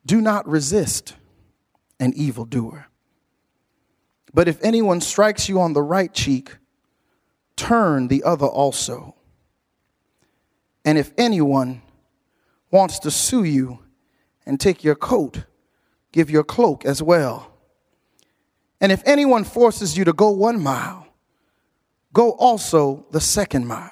do 0.06 0.20
not 0.20 0.48
resist 0.48 1.16
an 2.00 2.14
evildoer. 2.16 2.88
But 4.34 4.48
if 4.48 4.64
anyone 4.64 5.00
strikes 5.00 5.48
you 5.48 5.62
on 5.62 5.74
the 5.74 5.82
right 5.82 6.12
cheek, 6.12 6.58
turn 7.56 8.08
the 8.08 8.24
other 8.24 8.46
also. 8.46 9.16
And 10.86 10.98
if 10.98 11.12
anyone 11.18 11.82
wants 12.72 13.00
to 13.00 13.12
sue 13.12 13.44
you 13.44 13.80
and 14.46 14.60
take 14.60 14.84
your 14.84 14.96
coat, 14.96 15.46
give 16.12 16.30
your 16.30 16.44
cloak 16.44 16.86
as 16.86 17.02
well. 17.02 17.52
And 18.82 18.92
if 18.92 19.02
anyone 19.06 19.44
forces 19.44 19.98
you 19.98 20.04
to 20.06 20.14
go 20.14 20.30
one 20.30 20.62
mile, 20.62 21.08
go 22.12 22.32
also 22.32 23.06
the 23.12 23.22
second 23.22 23.66
mile. 23.66 23.92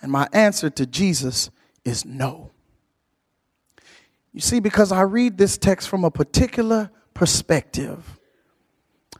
And 0.00 0.12
my 0.12 0.28
answer 0.32 0.70
to 0.70 0.86
Jesus 0.86 1.50
is 1.84 2.04
no. 2.04 2.52
You 4.32 4.40
see, 4.40 4.60
because 4.60 4.92
I 4.92 5.02
read 5.02 5.38
this 5.38 5.56
text 5.56 5.88
from 5.88 6.04
a 6.04 6.10
particular 6.10 6.90
perspective. 7.14 8.18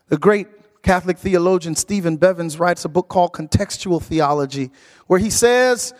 The 0.09 0.19
great 0.19 0.49
Catholic 0.85 1.19
theologian 1.19 1.75
Stephen 1.75 2.19
Bevans 2.19 2.61
writes 2.61 2.85
a 2.85 2.89
book 2.89 3.09
called 3.09 3.33
Contextual 3.33 4.03
Theology, 4.03 4.71
where 5.07 5.19
he 5.19 5.31
says 5.31 5.95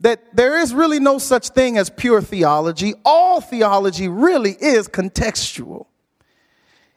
that 0.00 0.34
there 0.34 0.58
is 0.58 0.74
really 0.74 0.98
no 0.98 1.18
such 1.18 1.50
thing 1.50 1.76
as 1.78 1.90
pure 1.90 2.22
theology. 2.22 2.94
All 3.04 3.40
theology 3.40 4.08
really 4.08 4.52
is 4.52 4.88
contextual. 4.88 5.86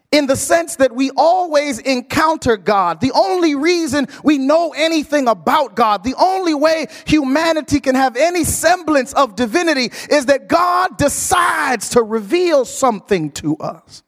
In 0.10 0.28
the 0.28 0.38
sense 0.38 0.78
that 0.78 0.96
we 0.96 1.12
always 1.18 1.80
encounter 1.80 2.56
God. 2.56 3.02
The 3.02 3.12
only 3.12 3.56
reason 3.56 4.08
we 4.24 4.38
know 4.38 4.74
anything 4.74 5.28
about 5.28 5.76
God, 5.76 6.06
the 6.06 6.16
only 6.18 6.54
way 6.54 6.88
humanity 7.06 7.82
can 7.82 7.96
have 7.96 8.16
any 8.16 8.46
semblance 8.46 9.12
of 9.12 9.36
divinity 9.36 9.92
is 10.10 10.28
that 10.28 10.48
God 10.48 10.98
decides 10.98 11.90
to 11.90 12.02
reveal 12.02 12.64
something 12.64 13.32
to 13.32 13.58
us. 13.58 14.02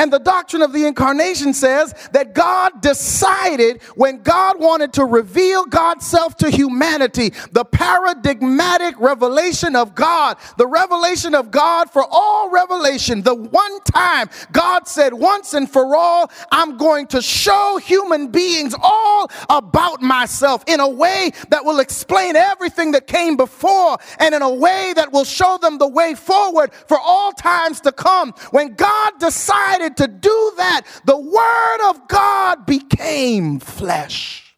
And 0.00 0.10
the 0.10 0.18
doctrine 0.18 0.62
of 0.62 0.72
the 0.72 0.86
incarnation 0.86 1.52
says 1.52 1.94
that 2.12 2.32
God 2.32 2.80
decided 2.80 3.82
when 3.96 4.22
God 4.22 4.58
wanted 4.58 4.94
to 4.94 5.04
reveal 5.04 5.66
God's 5.66 6.06
self 6.06 6.38
to 6.38 6.48
humanity, 6.48 7.34
the 7.52 7.66
paradigmatic 7.66 8.98
revelation 8.98 9.76
of 9.76 9.94
God, 9.94 10.38
the 10.56 10.66
revelation 10.66 11.34
of 11.34 11.50
God 11.50 11.90
for 11.90 12.02
all 12.10 12.48
revelation, 12.48 13.20
the 13.20 13.34
one 13.34 13.78
time 13.82 14.30
God 14.52 14.88
said 14.88 15.12
once 15.12 15.52
and 15.52 15.70
for 15.70 15.94
all, 15.94 16.30
I'm 16.50 16.78
going 16.78 17.06
to 17.08 17.20
show 17.20 17.78
human 17.84 18.28
beings 18.28 18.74
all 18.82 19.30
about 19.50 20.00
myself 20.00 20.64
in 20.66 20.80
a 20.80 20.88
way 20.88 21.30
that 21.50 21.62
will 21.62 21.78
explain 21.78 22.36
everything 22.36 22.92
that 22.92 23.06
came 23.06 23.36
before 23.36 23.98
and 24.18 24.34
in 24.34 24.40
a 24.40 24.54
way 24.54 24.94
that 24.96 25.12
will 25.12 25.24
show 25.24 25.58
them 25.60 25.76
the 25.76 25.88
way 25.88 26.14
forward 26.14 26.72
for 26.72 26.98
all 26.98 27.32
times 27.32 27.82
to 27.82 27.92
come. 27.92 28.32
When 28.50 28.72
God 28.72 29.18
decided 29.18 29.89
decided 29.96 30.12
to 30.12 30.28
do 30.28 30.52
that, 30.56 30.82
the 31.04 31.16
Word 31.16 31.90
of 31.90 32.08
God 32.08 32.66
became 32.66 33.60
flesh 33.60 34.56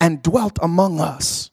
and 0.00 0.22
dwelt 0.22 0.58
among 0.62 1.00
us. 1.00 1.50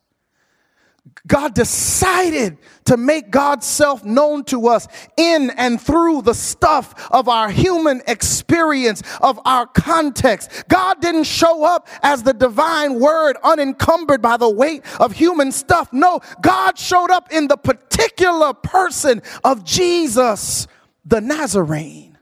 God 1.27 1.55
decided 1.55 2.57
to 2.85 2.97
make 2.97 3.31
God's 3.31 3.65
self 3.65 4.03
known 4.03 4.43
to 4.45 4.67
us 4.67 4.87
in 5.17 5.49
and 5.57 5.81
through 5.81 6.21
the 6.21 6.35
stuff 6.35 7.09
of 7.09 7.27
our 7.27 7.49
human 7.49 8.03
experience, 8.05 9.01
of 9.21 9.39
our 9.43 9.65
context. 9.65 10.65
God 10.67 11.01
didn't 11.01 11.23
show 11.23 11.63
up 11.63 11.87
as 12.03 12.21
the 12.21 12.33
divine 12.33 12.99
word 12.99 13.37
unencumbered 13.43 14.21
by 14.21 14.37
the 14.37 14.49
weight 14.49 14.83
of 14.99 15.13
human 15.13 15.51
stuff. 15.51 15.91
No, 15.91 16.19
God 16.41 16.77
showed 16.77 17.09
up 17.09 17.31
in 17.31 17.47
the 17.47 17.57
particular 17.57 18.53
person 18.53 19.23
of 19.43 19.63
Jesus, 19.63 20.67
the 21.05 21.21
Nazarene. 21.21 22.14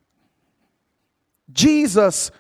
Jesus 1.54 2.32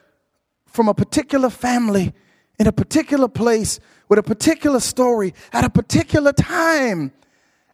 from 0.67 0.87
a 0.87 0.93
particular 0.93 1.49
family 1.49 2.13
in 2.59 2.67
a 2.67 2.71
particular 2.71 3.27
place 3.27 3.79
with 4.09 4.19
a 4.19 4.23
particular 4.23 4.79
story 4.79 5.33
at 5.51 5.63
a 5.63 5.69
particular 5.69 6.33
time. 6.33 7.11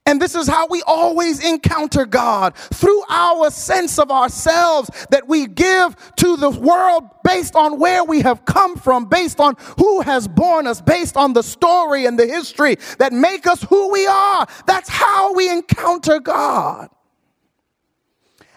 And 0.06 0.20
this 0.20 0.34
is 0.34 0.48
how 0.48 0.66
we 0.68 0.82
always 0.88 1.44
encounter 1.44 2.04
God 2.04 2.56
through 2.56 3.04
our 3.10 3.52
sense 3.52 4.00
of 4.00 4.10
ourselves 4.10 4.90
that 5.12 5.28
we 5.28 5.46
give 5.46 5.96
to 6.16 6.36
the 6.36 6.50
world 6.50 7.04
based 7.24 7.56
on 7.56 7.80
where 7.80 8.04
we 8.04 8.22
have 8.22 8.44
come 8.44 8.76
from, 8.76 9.06
based 9.06 9.40
on 9.40 9.56
who 9.78 10.02
has 10.02 10.28
born 10.28 10.66
us, 10.66 10.82
based 10.82 11.16
on 11.16 11.34
the 11.34 11.44
story 11.44 12.08
and 12.08 12.18
the 12.18 12.26
history 12.26 12.78
that 12.98 13.14
make 13.14 13.46
us 13.46 13.62
who 13.64 13.92
we 13.92 14.08
are. 14.08 14.48
That's 14.66 14.90
how 14.90 15.34
we 15.34 15.48
encounter 15.52 16.20
God. 16.20 16.90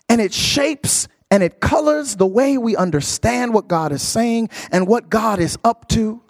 And 0.09 0.21
it 0.23 0.33
shapes 0.33 1.07
and 1.33 1.43
it 1.43 1.61
colors 1.61 2.17
the 2.17 2.27
way 2.27 2.59
we 2.59 2.77
understand 2.77 3.55
what 3.55 3.67
God 3.67 3.91
is 3.91 4.03
saying 4.03 4.51
and 4.71 4.87
what 4.87 5.09
God 5.09 5.41
is 5.41 5.57
up 5.65 5.89
to. 5.89 6.21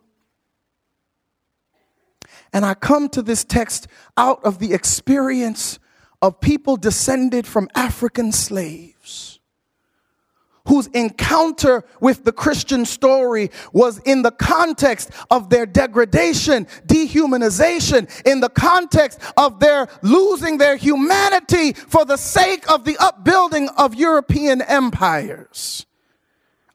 And 2.53 2.65
I 2.65 2.75
come 2.75 3.09
to 3.09 3.21
this 3.21 3.43
text 3.43 3.89
out 4.17 4.45
of 4.45 4.61
the 4.61 4.73
experience 4.73 5.81
of 6.23 6.41
people 6.41 6.77
descended 6.77 7.49
from 7.49 7.69
African 7.75 8.31
slaves 8.31 9.32
whose 10.67 10.87
encounter 10.89 11.85
with 12.01 12.25
the 12.25 12.33
Christian 12.33 12.85
story 12.85 13.51
was 13.73 13.99
in 13.99 14.23
the 14.23 14.31
context 14.31 15.11
of 15.31 15.51
their 15.51 15.67
degradation, 15.67 16.67
dehumanization, 16.87 18.09
in 18.25 18.41
the 18.41 18.49
context 18.49 19.19
of 19.37 19.61
their 19.61 19.89
losing 20.03 20.59
their 20.59 20.77
humanity 20.77 21.73
for 21.73 22.05
the 22.05 22.17
sake 22.17 22.71
of 22.71 22.85
the 22.85 22.97
upbuilding 22.99 23.69
of 23.71 23.95
European 23.95 24.63
empires. 24.63 25.87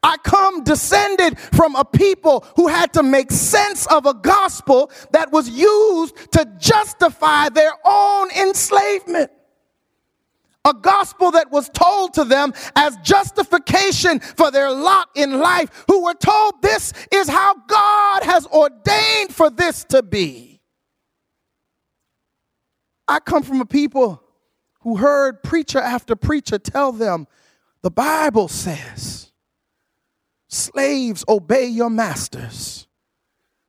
I 0.04 0.18
come 0.18 0.64
descended 0.64 1.40
from 1.40 1.76
a 1.76 1.84
people 1.84 2.46
who 2.56 2.68
had 2.68 2.94
to 2.94 3.04
make 3.04 3.32
sense 3.32 3.88
of 3.88 4.06
a 4.06 4.14
gospel 4.14 4.92
that 5.12 5.32
was 5.32 5.50
used 5.50 6.32
to 6.34 6.46
justify 6.60 7.50
their 7.50 7.74
own 7.84 8.30
enslavement. 8.32 9.32
A 10.68 10.74
gospel 10.74 11.32
that 11.32 11.50
was 11.50 11.70
told 11.70 12.14
to 12.16 12.26
them 12.26 12.54
as 12.76 12.98
justification 12.98 14.20
for 14.20 14.52
their 14.52 14.70
lot 14.70 15.08
in 15.16 15.40
life, 15.40 15.86
who 15.88 16.04
were 16.04 16.14
told 16.14 16.62
this 16.62 16.92
is 17.10 17.30
how 17.30 17.56
God 17.68 18.24
has 18.24 18.46
ordained 18.48 19.34
for 19.34 19.50
this 19.50 19.86
to 19.86 20.04
be. 20.04 20.60
I 23.08 23.22
come 23.22 23.44
from 23.44 23.62
a 23.62 23.66
people 23.66 24.22
who 24.82 24.98
heard 24.98 25.42
preacher 25.42 25.80
after 25.80 26.18
preacher 26.18 26.60
tell 26.60 26.92
them 26.92 27.28
the 27.82 27.92
Bible 27.92 28.50
says, 28.50 29.32
slaves 30.50 31.24
obey 31.30 31.68
your 31.68 31.90
masters. 31.90 32.88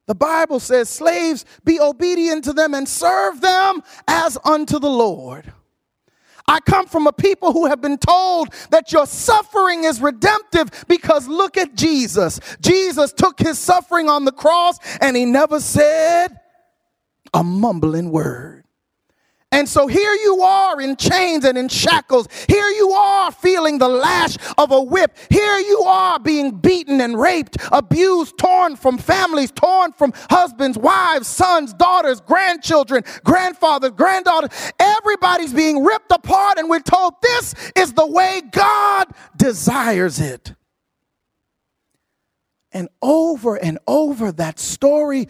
The 0.09 0.17
Bible 0.17 0.59
says, 0.59 0.89
slaves 0.89 1.45
be 1.65 1.79
obedient 1.79 2.43
to 2.45 2.53
them 2.53 2.75
and 2.75 2.89
serve 2.89 3.41
them 3.41 3.83
as 4.09 4.37
unto 4.45 4.81
the 4.81 4.91
Lord. 4.91 5.53
I 6.49 6.61
come 6.61 6.87
from 6.87 7.07
a 7.07 7.13
people 7.13 7.53
who 7.53 7.67
have 7.67 7.81
been 7.83 7.99
told 7.99 8.49
that 8.71 8.91
your 8.91 9.07
suffering 9.07 9.85
is 9.85 10.01
redemptive 10.01 10.87
because 10.89 11.29
look 11.29 11.59
at 11.59 11.75
Jesus. 11.75 12.41
Jesus 12.61 13.13
took 13.13 13.39
his 13.39 13.59
suffering 13.59 14.09
on 14.09 14.25
the 14.25 14.33
cross 14.33 14.79
and 15.01 15.17
he 15.17 15.27
never 15.27 15.61
said 15.61 16.41
a 17.35 17.45
mumbling 17.45 18.11
word. 18.11 18.58
And 19.51 19.67
so 19.67 19.87
here 19.87 20.13
you 20.13 20.43
are 20.43 20.79
in 20.79 20.97
chains 20.97 21.45
and 21.45 21.57
in 21.57 21.69
shackles. 21.69 22.29
Here 22.49 22.69
you 22.69 22.91
are 22.91 23.33
feeling 23.33 23.79
the 23.79 23.89
lash 23.89 24.37
of 24.59 24.71
a 24.73 24.83
whip. 24.83 25.17
Here 25.31 25.59
you 25.59 25.81
are 25.87 26.19
being 26.19 26.59
beaten 26.59 27.01
and 27.01 27.19
raped, 27.19 27.57
abused, 27.73 28.37
torn 28.37 28.77
from 28.77 28.99
families, 28.99 29.51
torn 29.51 29.93
from 29.93 30.13
husbands, 30.29 30.77
wives, 30.77 31.29
sons, 31.29 31.73
daughters, 31.73 32.21
grandchildren, 32.21 33.05
grandfathers, 33.25 33.93
granddaughters. 33.93 34.51
Everybody's 34.79 35.55
being 35.55 35.83
ripped 35.83 36.13
apart, 36.13 36.59
and 36.59 36.69
we're 36.69 36.81
told 36.81 37.15
this 37.23 37.55
is 37.75 37.95
the 37.95 38.07
way 38.07 38.43
God 38.53 39.09
desires 39.37 40.21
it. 40.21 40.55
And 42.71 42.91
over 43.01 43.57
and 43.57 43.79
over, 43.87 44.31
that 44.33 44.59
story 44.59 45.29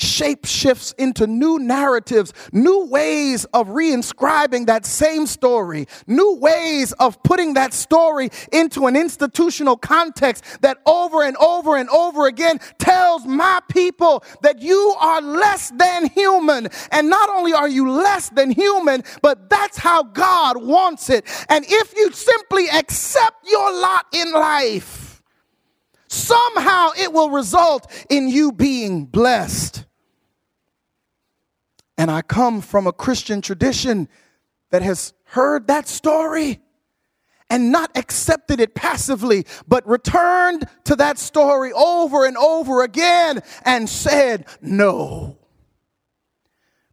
shape 0.00 0.44
shifts 0.44 0.94
into 0.98 1.26
new 1.26 1.58
narratives, 1.58 2.32
new 2.52 2.86
ways 2.86 3.44
of 3.46 3.68
reinscribing 3.68 4.66
that 4.66 4.86
same 4.86 5.26
story, 5.26 5.86
new 6.06 6.36
ways 6.36 6.92
of 6.92 7.22
putting 7.22 7.54
that 7.54 7.72
story 7.72 8.30
into 8.52 8.86
an 8.86 8.96
institutional 8.96 9.76
context 9.76 10.44
that 10.62 10.78
over 10.86 11.22
and 11.22 11.36
over 11.36 11.76
and 11.76 11.88
over 11.90 12.26
again 12.26 12.58
tells 12.78 13.26
my 13.26 13.60
people 13.68 14.24
that 14.42 14.60
you 14.60 14.94
are 15.00 15.20
less 15.20 15.70
than 15.70 16.06
human. 16.06 16.68
And 16.90 17.08
not 17.08 17.28
only 17.30 17.52
are 17.52 17.68
you 17.68 17.90
less 17.90 18.30
than 18.30 18.50
human, 18.50 19.02
but 19.22 19.50
that's 19.50 19.76
how 19.76 20.02
God 20.02 20.62
wants 20.62 21.10
it. 21.10 21.26
And 21.48 21.64
if 21.68 21.96
you 21.96 22.12
simply 22.12 22.68
accept 22.68 23.48
your 23.48 23.72
lot 23.72 24.06
in 24.12 24.32
life, 24.32 25.22
somehow 26.08 26.90
it 26.98 27.12
will 27.12 27.30
result 27.30 27.90
in 28.08 28.28
you 28.28 28.52
being 28.52 29.04
blessed. 29.06 29.84
And 31.98 32.12
I 32.12 32.22
come 32.22 32.60
from 32.60 32.86
a 32.86 32.92
Christian 32.92 33.42
tradition 33.42 34.08
that 34.70 34.82
has 34.82 35.12
heard 35.24 35.66
that 35.66 35.88
story 35.88 36.60
and 37.50 37.72
not 37.72 37.90
accepted 37.96 38.60
it 38.60 38.74
passively, 38.74 39.44
but 39.66 39.86
returned 39.88 40.66
to 40.84 40.94
that 40.96 41.18
story 41.18 41.72
over 41.72 42.24
and 42.24 42.36
over 42.36 42.82
again 42.82 43.40
and 43.64 43.88
said, 43.88 44.46
No. 44.62 45.36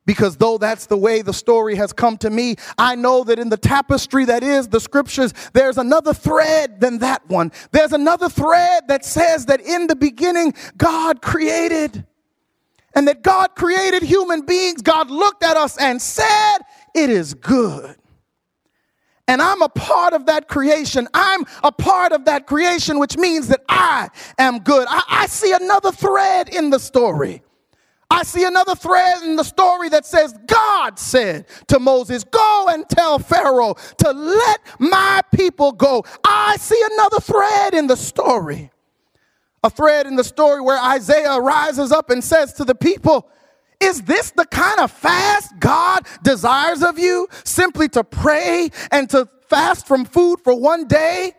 Because 0.08 0.38
though 0.38 0.58
that's 0.58 0.86
the 0.86 0.98
way 0.98 1.22
the 1.24 1.34
story 1.34 1.76
has 1.76 1.92
come 1.92 2.18
to 2.20 2.30
me, 2.30 2.56
I 2.78 2.96
know 2.96 3.24
that 3.24 3.40
in 3.40 3.50
the 3.50 3.58
tapestry 3.58 4.26
that 4.26 4.44
is 4.44 4.68
the 4.68 4.80
scriptures, 4.80 5.34
there's 5.54 5.80
another 5.80 6.14
thread 6.14 6.80
than 6.80 7.00
that 7.00 7.28
one. 7.28 7.52
There's 7.72 7.92
another 7.92 8.30
thread 8.30 8.88
that 8.88 9.04
says 9.04 9.48
that 9.48 9.62
in 9.62 9.88
the 9.88 9.96
beginning, 9.96 10.54
God 10.78 11.24
created 11.24 12.06
and 12.96 13.08
that 13.08 13.22
God 13.22 13.56
created 13.56 14.02
human 14.02 14.42
beings. 14.46 14.82
God 14.82 15.12
looked 15.12 15.44
at 15.44 15.58
us 15.58 15.78
and 15.78 16.02
said, 16.02 16.60
It 16.94 17.10
is 17.10 17.34
good. 17.34 17.96
And 19.28 19.42
I'm 19.42 19.62
a 19.62 19.70
part 19.70 20.14
of 20.14 20.28
that 20.28 20.48
creation. 20.48 21.08
I'm 21.14 21.46
a 21.64 21.72
part 21.72 22.12
of 22.12 22.26
that 22.26 22.46
creation, 22.46 23.00
which 23.00 23.18
means 23.18 23.48
that 23.48 23.62
I 23.68 24.10
am 24.38 24.60
good. 24.60 24.88
I, 24.88 25.02
I, 25.10 25.28
see 25.28 25.52
another 25.52 25.92
thread 25.92 26.50
in 26.50 26.70
the 26.70 26.78
story. 26.78 27.42
I 28.12 28.22
see 28.22 28.46
another 28.46 28.76
thread 28.76 29.24
in 29.24 29.36
the 29.36 29.44
story 29.44 29.90
that 29.90 30.06
says, 30.06 30.36
God 30.46 31.00
said 31.00 31.48
to 31.70 31.80
Moses, 31.80 32.24
Go 32.24 32.68
and 32.70 32.88
tell 32.88 33.18
Pharaoh 33.18 33.74
to 33.98 34.12
let 34.12 34.60
my 34.78 35.22
people 35.34 35.72
go. 35.72 36.06
I 36.24 36.56
see 36.58 36.82
another 36.94 37.20
thread 37.20 37.74
in 37.74 37.88
the 37.88 37.98
story 37.98 38.70
a 39.66 39.70
thread 39.70 40.06
in 40.06 40.16
the 40.16 40.24
story 40.24 40.62
where 40.62 40.80
Isaiah 40.80 41.40
rises 41.40 41.92
up 41.92 42.10
and 42.10 42.24
says 42.24 42.54
to 42.54 42.64
the 42.64 42.76
people, 42.76 43.28
is 43.82 44.04
this 44.04 44.32
the 44.32 44.46
kind 44.46 44.80
of 44.80 44.92
fast 44.92 45.60
God 45.60 46.06
desires 46.24 46.82
of 46.84 46.98
you? 47.00 47.28
Simply 47.44 47.90
to 47.90 48.04
pray 48.04 48.70
and 48.92 49.10
to 49.10 49.28
fast 49.50 49.88
from 49.88 50.06
food 50.06 50.40
for 50.44 50.58
one 50.58 50.88
day? 50.88 51.34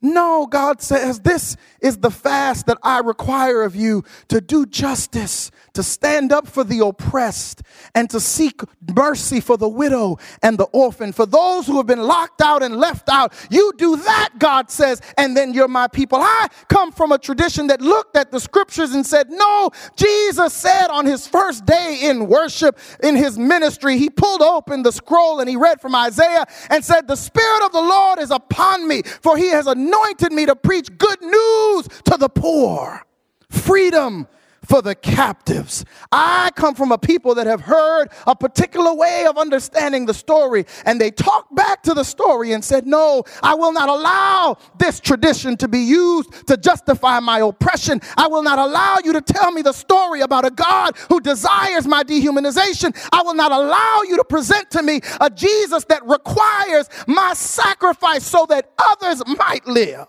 No, 0.00 0.46
God 0.46 0.80
says, 0.82 1.20
this 1.20 1.56
is 1.80 1.98
the 1.98 2.10
fast 2.10 2.66
that 2.66 2.78
I 2.82 3.00
require 3.00 3.62
of 3.62 3.74
you 3.74 4.04
to 4.28 4.40
do 4.40 4.66
justice, 4.66 5.50
to 5.74 5.82
stand 5.82 6.32
up 6.32 6.46
for 6.46 6.64
the 6.64 6.84
oppressed, 6.84 7.62
and 7.94 8.08
to 8.10 8.20
seek 8.20 8.62
mercy 8.94 9.40
for 9.40 9.56
the 9.56 9.68
widow 9.68 10.18
and 10.42 10.58
the 10.58 10.64
orphan, 10.64 11.12
for 11.12 11.26
those 11.26 11.66
who 11.66 11.76
have 11.76 11.86
been 11.86 12.02
locked 12.02 12.40
out 12.40 12.62
and 12.62 12.76
left 12.76 13.08
out. 13.08 13.32
You 13.50 13.72
do 13.76 13.96
that, 13.96 14.30
God 14.38 14.70
says, 14.70 15.00
and 15.18 15.36
then 15.36 15.52
you're 15.52 15.68
my 15.68 15.88
people. 15.88 16.18
I 16.20 16.48
come 16.68 16.92
from 16.92 17.12
a 17.12 17.18
tradition 17.18 17.66
that 17.68 17.80
looked 17.80 18.16
at 18.16 18.30
the 18.30 18.40
scriptures 18.40 18.94
and 18.94 19.04
said, 19.04 19.30
No, 19.30 19.70
Jesus 19.96 20.52
said 20.52 20.88
on 20.88 21.06
his 21.06 21.26
first 21.26 21.66
day 21.66 22.00
in 22.02 22.28
worship, 22.28 22.78
in 23.02 23.16
his 23.16 23.38
ministry, 23.38 23.98
he 23.98 24.10
pulled 24.10 24.42
open 24.42 24.82
the 24.82 24.92
scroll 24.92 25.40
and 25.40 25.48
he 25.48 25.56
read 25.56 25.80
from 25.80 25.94
Isaiah 25.94 26.46
and 26.70 26.84
said, 26.84 27.08
The 27.08 27.16
Spirit 27.16 27.64
of 27.64 27.72
the 27.72 27.80
Lord 27.80 28.18
is 28.20 28.30
upon 28.30 28.86
me, 28.86 29.02
for 29.02 29.36
he 29.36 29.48
has 29.48 29.66
anointed 29.66 30.32
me 30.32 30.46
to 30.46 30.56
preach 30.56 30.96
good 30.96 31.20
news 31.20 31.88
to 32.04 32.16
the 32.16 32.28
poor, 32.28 33.04
freedom 33.50 34.28
for 34.64 34.82
the 34.82 34.94
captives. 34.94 35.84
I 36.10 36.50
come 36.54 36.74
from 36.74 36.92
a 36.92 36.98
people 36.98 37.34
that 37.36 37.46
have 37.46 37.60
heard 37.60 38.08
a 38.26 38.34
particular 38.34 38.94
way 38.94 39.26
of 39.28 39.36
understanding 39.38 40.06
the 40.06 40.14
story, 40.14 40.66
and 40.84 41.00
they 41.00 41.10
talked 41.10 41.54
back 41.54 41.82
to 41.84 41.94
the 41.94 42.04
story 42.04 42.52
and 42.52 42.64
said, 42.64 42.86
No, 42.86 43.24
I 43.42 43.54
will 43.54 43.72
not 43.72 43.88
allow 43.88 44.56
this 44.78 45.00
tradition 45.00 45.56
to 45.58 45.68
be 45.68 45.80
used 45.80 46.46
to 46.48 46.56
justify 46.56 47.20
my 47.20 47.40
oppression. 47.40 48.00
I 48.16 48.28
will 48.28 48.42
not 48.42 48.58
allow 48.58 48.98
you 49.04 49.12
to 49.12 49.20
tell 49.20 49.50
me 49.52 49.62
the 49.62 49.72
story 49.72 50.20
about 50.20 50.44
a 50.44 50.50
God 50.50 50.96
who 51.08 51.20
desires 51.20 51.86
my 51.86 52.02
dehumanization. 52.02 52.96
I 53.12 53.22
will 53.22 53.34
not 53.34 53.52
allow 53.52 54.02
you 54.08 54.16
to 54.16 54.24
present 54.24 54.70
to 54.72 54.82
me 54.82 55.00
a 55.20 55.30
Jesus 55.30 55.84
that 55.86 56.04
requires 56.06 56.88
my 57.06 57.34
sacrifice 57.34 58.26
so 58.26 58.46
that 58.48 58.70
others 58.78 59.22
might 59.26 59.66
live. 59.66 60.06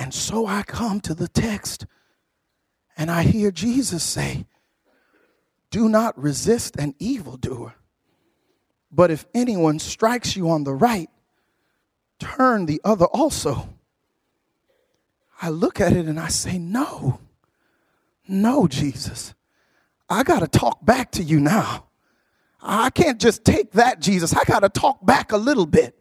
And 0.00 0.14
so 0.14 0.46
I 0.46 0.62
come 0.62 1.02
to 1.02 1.14
the 1.14 1.28
text 1.28 1.84
and 2.96 3.10
I 3.10 3.22
hear 3.22 3.50
Jesus 3.50 4.02
say, 4.02 4.46
Do 5.70 5.90
not 5.90 6.18
resist 6.18 6.76
an 6.76 6.94
evildoer, 6.98 7.74
but 8.90 9.10
if 9.10 9.26
anyone 9.34 9.78
strikes 9.78 10.34
you 10.36 10.48
on 10.48 10.64
the 10.64 10.72
right, 10.72 11.10
turn 12.18 12.64
the 12.64 12.80
other 12.82 13.04
also. 13.04 13.68
I 15.42 15.50
look 15.50 15.82
at 15.82 15.92
it 15.92 16.06
and 16.06 16.18
I 16.18 16.28
say, 16.28 16.56
No, 16.58 17.20
no, 18.26 18.66
Jesus. 18.66 19.34
I 20.08 20.22
got 20.22 20.40
to 20.40 20.48
talk 20.48 20.82
back 20.82 21.10
to 21.12 21.22
you 21.22 21.40
now. 21.40 21.88
I 22.62 22.88
can't 22.88 23.20
just 23.20 23.44
take 23.44 23.72
that, 23.72 24.00
Jesus. 24.00 24.34
I 24.34 24.44
got 24.44 24.60
to 24.60 24.70
talk 24.70 25.04
back 25.04 25.32
a 25.32 25.36
little 25.36 25.66
bit. 25.66 25.99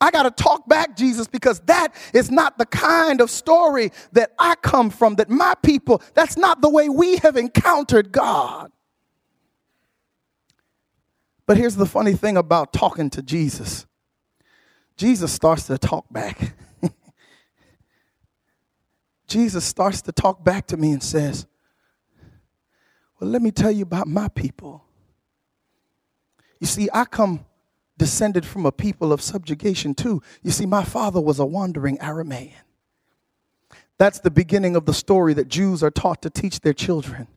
I 0.00 0.10
got 0.10 0.24
to 0.24 0.30
talk 0.30 0.68
back, 0.68 0.96
Jesus, 0.96 1.26
because 1.26 1.60
that 1.60 1.94
is 2.12 2.30
not 2.30 2.58
the 2.58 2.66
kind 2.66 3.20
of 3.20 3.30
story 3.30 3.92
that 4.12 4.32
I 4.38 4.54
come 4.56 4.90
from, 4.90 5.14
that 5.16 5.30
my 5.30 5.54
people, 5.62 6.02
that's 6.14 6.36
not 6.36 6.60
the 6.60 6.68
way 6.68 6.88
we 6.88 7.16
have 7.18 7.36
encountered 7.36 8.12
God. 8.12 8.70
But 11.46 11.56
here's 11.56 11.76
the 11.76 11.86
funny 11.86 12.12
thing 12.12 12.36
about 12.36 12.72
talking 12.72 13.08
to 13.10 13.22
Jesus 13.22 13.86
Jesus 14.96 15.32
starts 15.32 15.66
to 15.66 15.78
talk 15.78 16.06
back. 16.10 16.54
Jesus 19.28 19.64
starts 19.64 20.02
to 20.02 20.12
talk 20.12 20.42
back 20.42 20.66
to 20.68 20.76
me 20.76 20.92
and 20.92 21.02
says, 21.02 21.46
Well, 23.20 23.30
let 23.30 23.42
me 23.42 23.50
tell 23.50 23.70
you 23.70 23.82
about 23.82 24.08
my 24.08 24.28
people. 24.28 24.84
You 26.60 26.66
see, 26.66 26.88
I 26.92 27.04
come 27.04 27.44
descended 27.98 28.44
from 28.44 28.66
a 28.66 28.72
people 28.72 29.12
of 29.12 29.22
subjugation 29.22 29.94
too. 29.94 30.22
You 30.42 30.50
see, 30.50 30.66
my 30.66 30.84
father 30.84 31.20
was 31.20 31.38
a 31.38 31.46
wandering 31.46 31.98
Aramaean. 31.98 32.52
That's 33.98 34.20
the 34.20 34.30
beginning 34.30 34.76
of 34.76 34.84
the 34.84 34.92
story 34.92 35.32
that 35.34 35.48
Jews 35.48 35.82
are 35.82 35.90
taught 35.90 36.20
to 36.22 36.30
teach 36.30 36.60
their 36.60 36.74
children. 36.74 37.28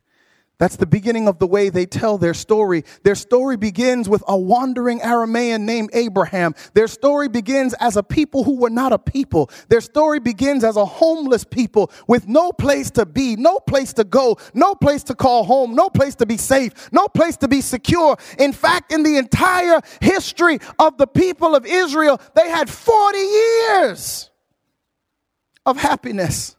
That's 0.60 0.76
the 0.76 0.86
beginning 0.86 1.26
of 1.26 1.38
the 1.38 1.46
way 1.46 1.70
they 1.70 1.86
tell 1.86 2.18
their 2.18 2.34
story. 2.34 2.84
Their 3.02 3.14
story 3.14 3.56
begins 3.56 4.10
with 4.10 4.22
a 4.28 4.36
wandering 4.36 5.00
Aramaean 5.00 5.62
named 5.62 5.88
Abraham. 5.94 6.54
Their 6.74 6.86
story 6.86 7.28
begins 7.28 7.72
as 7.80 7.96
a 7.96 8.02
people 8.02 8.44
who 8.44 8.58
were 8.58 8.68
not 8.68 8.92
a 8.92 8.98
people. 8.98 9.50
Their 9.70 9.80
story 9.80 10.20
begins 10.20 10.62
as 10.62 10.76
a 10.76 10.84
homeless 10.84 11.44
people 11.44 11.90
with 12.06 12.28
no 12.28 12.52
place 12.52 12.90
to 12.90 13.06
be, 13.06 13.36
no 13.36 13.58
place 13.58 13.94
to 13.94 14.04
go, 14.04 14.36
no 14.52 14.74
place 14.74 15.02
to 15.04 15.14
call 15.14 15.44
home, 15.44 15.74
no 15.74 15.88
place 15.88 16.14
to 16.16 16.26
be 16.26 16.36
safe, 16.36 16.92
no 16.92 17.08
place 17.08 17.38
to 17.38 17.48
be 17.48 17.62
secure. 17.62 18.18
In 18.38 18.52
fact, 18.52 18.92
in 18.92 19.02
the 19.02 19.16
entire 19.16 19.80
history 20.02 20.58
of 20.78 20.98
the 20.98 21.06
people 21.06 21.56
of 21.56 21.64
Israel, 21.64 22.20
they 22.34 22.50
had 22.50 22.68
40 22.68 23.18
years 23.18 24.30
of 25.64 25.78
happiness 25.78 26.54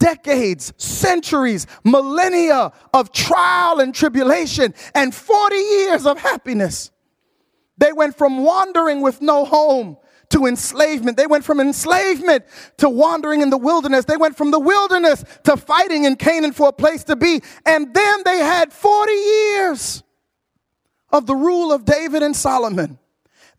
decades, 0.00 0.72
centuries, 0.76 1.68
millennia 1.84 2.72
of 2.92 3.12
trial 3.12 3.78
and 3.78 3.94
tribulation, 3.94 4.74
and 4.96 5.14
40 5.14 5.54
years 5.54 6.06
of 6.06 6.18
happiness. 6.18 6.90
They 7.78 7.92
went 7.92 8.18
from 8.18 8.42
wandering 8.42 9.00
with 9.00 9.22
no 9.22 9.44
home 9.44 9.96
to 10.30 10.46
enslavement. 10.46 11.16
They 11.16 11.26
went 11.26 11.44
from 11.44 11.60
enslavement 11.60 12.44
to 12.78 12.88
wandering 12.88 13.42
in 13.42 13.50
the 13.50 13.58
wilderness. 13.58 14.04
They 14.04 14.16
went 14.16 14.36
from 14.36 14.50
the 14.50 14.60
wilderness 14.60 15.24
to 15.44 15.56
fighting 15.56 16.04
in 16.04 16.16
Canaan 16.16 16.52
for 16.52 16.68
a 16.68 16.72
place 16.72 17.04
to 17.04 17.16
be. 17.16 17.42
And 17.66 17.92
then 17.92 18.22
they 18.24 18.38
had 18.38 18.72
40 18.72 19.12
years 19.12 20.02
of 21.12 21.26
the 21.26 21.34
rule 21.34 21.72
of 21.72 21.84
David 21.84 22.22
and 22.22 22.34
Solomon. 22.34 22.99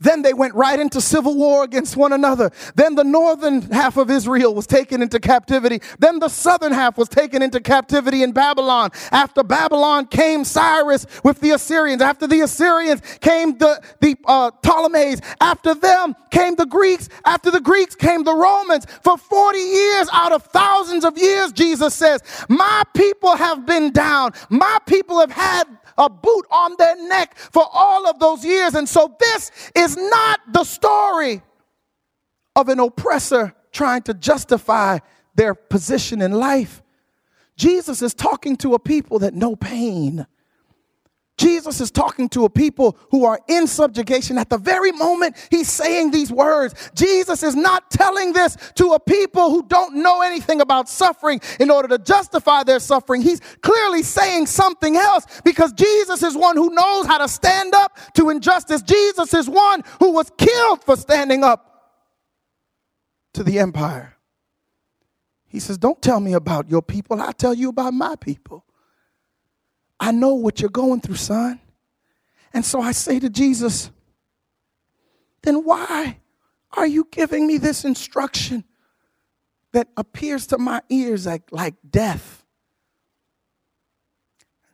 Then 0.01 0.23
they 0.23 0.33
went 0.33 0.55
right 0.55 0.79
into 0.79 0.99
civil 0.99 1.37
war 1.37 1.63
against 1.63 1.95
one 1.95 2.11
another. 2.11 2.51
Then 2.75 2.95
the 2.95 3.03
northern 3.03 3.61
half 3.61 3.97
of 3.97 4.09
Israel 4.09 4.53
was 4.53 4.65
taken 4.65 5.01
into 5.01 5.19
captivity. 5.19 5.79
Then 5.99 6.19
the 6.19 6.27
southern 6.27 6.73
half 6.73 6.97
was 6.97 7.07
taken 7.07 7.41
into 7.41 7.61
captivity 7.61 8.23
in 8.23 8.31
Babylon. 8.31 8.89
After 9.11 9.43
Babylon 9.43 10.07
came 10.07 10.43
Cyrus 10.43 11.05
with 11.23 11.39
the 11.39 11.51
Assyrians. 11.51 12.01
After 12.01 12.25
the 12.27 12.41
Assyrians 12.41 13.01
came 13.21 13.57
the, 13.59 13.81
the 13.99 14.17
uh, 14.25 14.49
Ptolemies. 14.63 15.21
After 15.39 15.75
them 15.75 16.15
came 16.31 16.55
the 16.55 16.65
Greeks. 16.65 17.07
After 17.23 17.51
the 17.51 17.61
Greeks 17.61 17.93
came 17.93 18.23
the 18.23 18.35
Romans. 18.35 18.85
For 19.03 19.17
40 19.17 19.59
years 19.59 20.09
out 20.11 20.31
of 20.31 20.43
thousands 20.45 21.05
of 21.05 21.17
years, 21.17 21.51
Jesus 21.51 21.93
says, 21.93 22.23
My 22.49 22.81
people 22.95 23.35
have 23.35 23.67
been 23.67 23.91
down. 23.91 24.31
My 24.49 24.79
people 24.87 25.19
have 25.19 25.31
had 25.31 25.67
a 25.97 26.09
boot 26.09 26.45
on 26.49 26.75
their 26.77 26.95
neck 27.07 27.37
for 27.37 27.65
all 27.71 28.07
of 28.07 28.19
those 28.19 28.43
years. 28.43 28.75
And 28.75 28.87
so 28.87 29.15
this 29.19 29.51
is 29.75 29.90
not 29.95 30.39
the 30.51 30.63
story 30.63 31.41
of 32.55 32.69
an 32.69 32.79
oppressor 32.79 33.53
trying 33.71 34.01
to 34.03 34.13
justify 34.13 34.99
their 35.35 35.53
position 35.53 36.21
in 36.21 36.31
life. 36.31 36.81
Jesus 37.55 38.01
is 38.01 38.13
talking 38.13 38.55
to 38.57 38.73
a 38.73 38.79
people 38.79 39.19
that 39.19 39.33
know 39.33 39.55
pain. 39.55 40.25
Jesus 41.41 41.81
is 41.81 41.89
talking 41.89 42.29
to 42.29 42.45
a 42.45 42.49
people 42.51 42.95
who 43.09 43.25
are 43.25 43.39
in 43.47 43.65
subjugation 43.65 44.37
at 44.37 44.51
the 44.51 44.59
very 44.59 44.91
moment 44.91 45.35
he's 45.49 45.71
saying 45.71 46.11
these 46.11 46.31
words. 46.31 46.91
Jesus 46.93 47.41
is 47.41 47.55
not 47.55 47.89
telling 47.89 48.31
this 48.31 48.55
to 48.75 48.93
a 48.93 48.99
people 48.99 49.49
who 49.49 49.63
don't 49.63 49.95
know 49.95 50.21
anything 50.21 50.61
about 50.61 50.87
suffering 50.87 51.41
in 51.59 51.71
order 51.71 51.87
to 51.87 51.97
justify 51.97 52.61
their 52.61 52.79
suffering. 52.79 53.23
He's 53.23 53.39
clearly 53.61 54.03
saying 54.03 54.45
something 54.45 54.95
else 54.95 55.25
because 55.43 55.73
Jesus 55.73 56.21
is 56.21 56.37
one 56.37 56.57
who 56.57 56.69
knows 56.69 57.07
how 57.07 57.17
to 57.17 57.27
stand 57.27 57.73
up 57.73 57.97
to 58.13 58.29
injustice. 58.29 58.83
Jesus 58.83 59.33
is 59.33 59.49
one 59.49 59.81
who 59.99 60.11
was 60.11 60.31
killed 60.37 60.83
for 60.83 60.95
standing 60.95 61.43
up 61.43 61.95
to 63.33 63.43
the 63.43 63.57
empire. 63.57 64.15
He 65.47 65.59
says, 65.59 65.79
Don't 65.79 66.01
tell 66.03 66.19
me 66.19 66.33
about 66.33 66.69
your 66.69 66.83
people, 66.83 67.19
I'll 67.19 67.33
tell 67.33 67.55
you 67.55 67.69
about 67.69 67.95
my 67.95 68.15
people. 68.15 68.63
I 70.01 70.11
know 70.11 70.33
what 70.33 70.59
you're 70.59 70.69
going 70.69 70.99
through, 70.99 71.15
son. 71.15 71.61
And 72.53 72.65
so 72.65 72.81
I 72.81 72.91
say 72.91 73.19
to 73.19 73.29
Jesus, 73.29 73.91
then 75.43 75.63
why 75.63 76.17
are 76.73 76.87
you 76.87 77.07
giving 77.11 77.45
me 77.45 77.57
this 77.57 77.85
instruction 77.85 78.63
that 79.73 79.87
appears 79.95 80.47
to 80.47 80.57
my 80.57 80.81
ears 80.89 81.27
like, 81.27 81.43
like 81.51 81.75
death? 81.89 82.43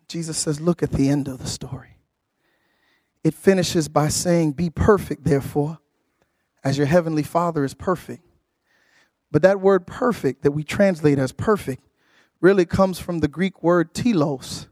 Jesus 0.08 0.38
says, 0.38 0.62
Look 0.62 0.82
at 0.82 0.92
the 0.92 1.10
end 1.10 1.28
of 1.28 1.40
the 1.40 1.48
story. 1.48 1.98
It 3.24 3.34
finishes 3.34 3.90
by 3.90 4.08
saying, 4.08 4.54
Be 4.54 4.70
perfect, 4.70 5.26
therefore, 5.26 5.80
as 6.63 6.78
your 6.78 6.88
heavenly 6.88 7.24
Father 7.24 7.66
is 7.66 7.74
perfect. 7.74 8.24
But 9.30 9.42
that 9.42 9.60
word 9.60 9.86
perfect 9.86 10.44
that 10.44 10.52
we 10.52 10.63
translate 10.63 11.20
as 11.20 11.34
perfect 11.34 11.84
really 12.40 12.66
comes 12.66 13.00
from 13.00 13.20
the 13.20 13.28
Greek 13.28 13.62
word 13.62 13.94
telos, 13.94 14.68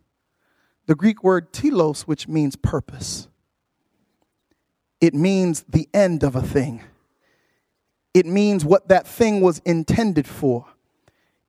the 0.87 0.95
Greek 0.95 1.23
word 1.23 1.51
telos, 1.51 2.03
which 2.03 2.27
means 2.27 2.55
purpose. 2.55 3.27
It 5.01 5.13
means 5.13 5.65
the 5.67 5.89
end 5.93 6.23
of 6.23 6.35
a 6.35 6.41
thing. 6.41 6.83
It 8.13 8.25
means 8.25 8.63
what 8.63 8.87
that 8.87 9.07
thing 9.07 9.41
was 9.41 9.59
intended 9.65 10.27
for. 10.27 10.65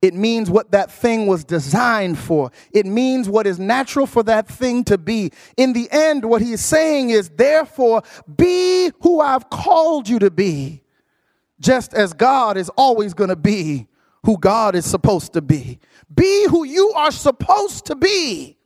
It 0.01 0.13
means 0.13 0.49
what 0.49 0.71
that 0.71 0.91
thing 0.91 1.25
was 1.25 1.43
designed 1.43 2.19
for. 2.19 2.51
It 2.71 2.85
means 2.85 3.27
what 3.27 3.47
is 3.47 3.57
natural 3.57 4.05
for 4.05 4.21
that 4.23 4.47
thing 4.47 4.83
to 4.85 4.97
be. 4.97 5.31
In 5.55 5.73
the 5.73 5.89
end, 5.91 6.25
what 6.25 6.41
he's 6.41 6.61
saying 6.61 7.09
is, 7.09 7.29
therefore, 7.29 8.03
be 8.35 8.91
who 9.01 9.21
I've 9.21 9.49
called 9.49 10.07
you 10.07 10.19
to 10.19 10.29
be, 10.29 10.83
just 11.59 11.93
as 11.93 12.13
God 12.13 12.57
is 12.57 12.69
always 12.77 13.13
going 13.15 13.29
to 13.29 13.35
be 13.35 13.87
who 14.23 14.37
God 14.37 14.75
is 14.75 14.85
supposed 14.85 15.33
to 15.33 15.41
be. 15.41 15.79
Be 16.13 16.47
who 16.47 16.63
you 16.63 16.91
are 16.91 17.11
supposed 17.11 17.85
to 17.85 17.95
be 17.95 18.56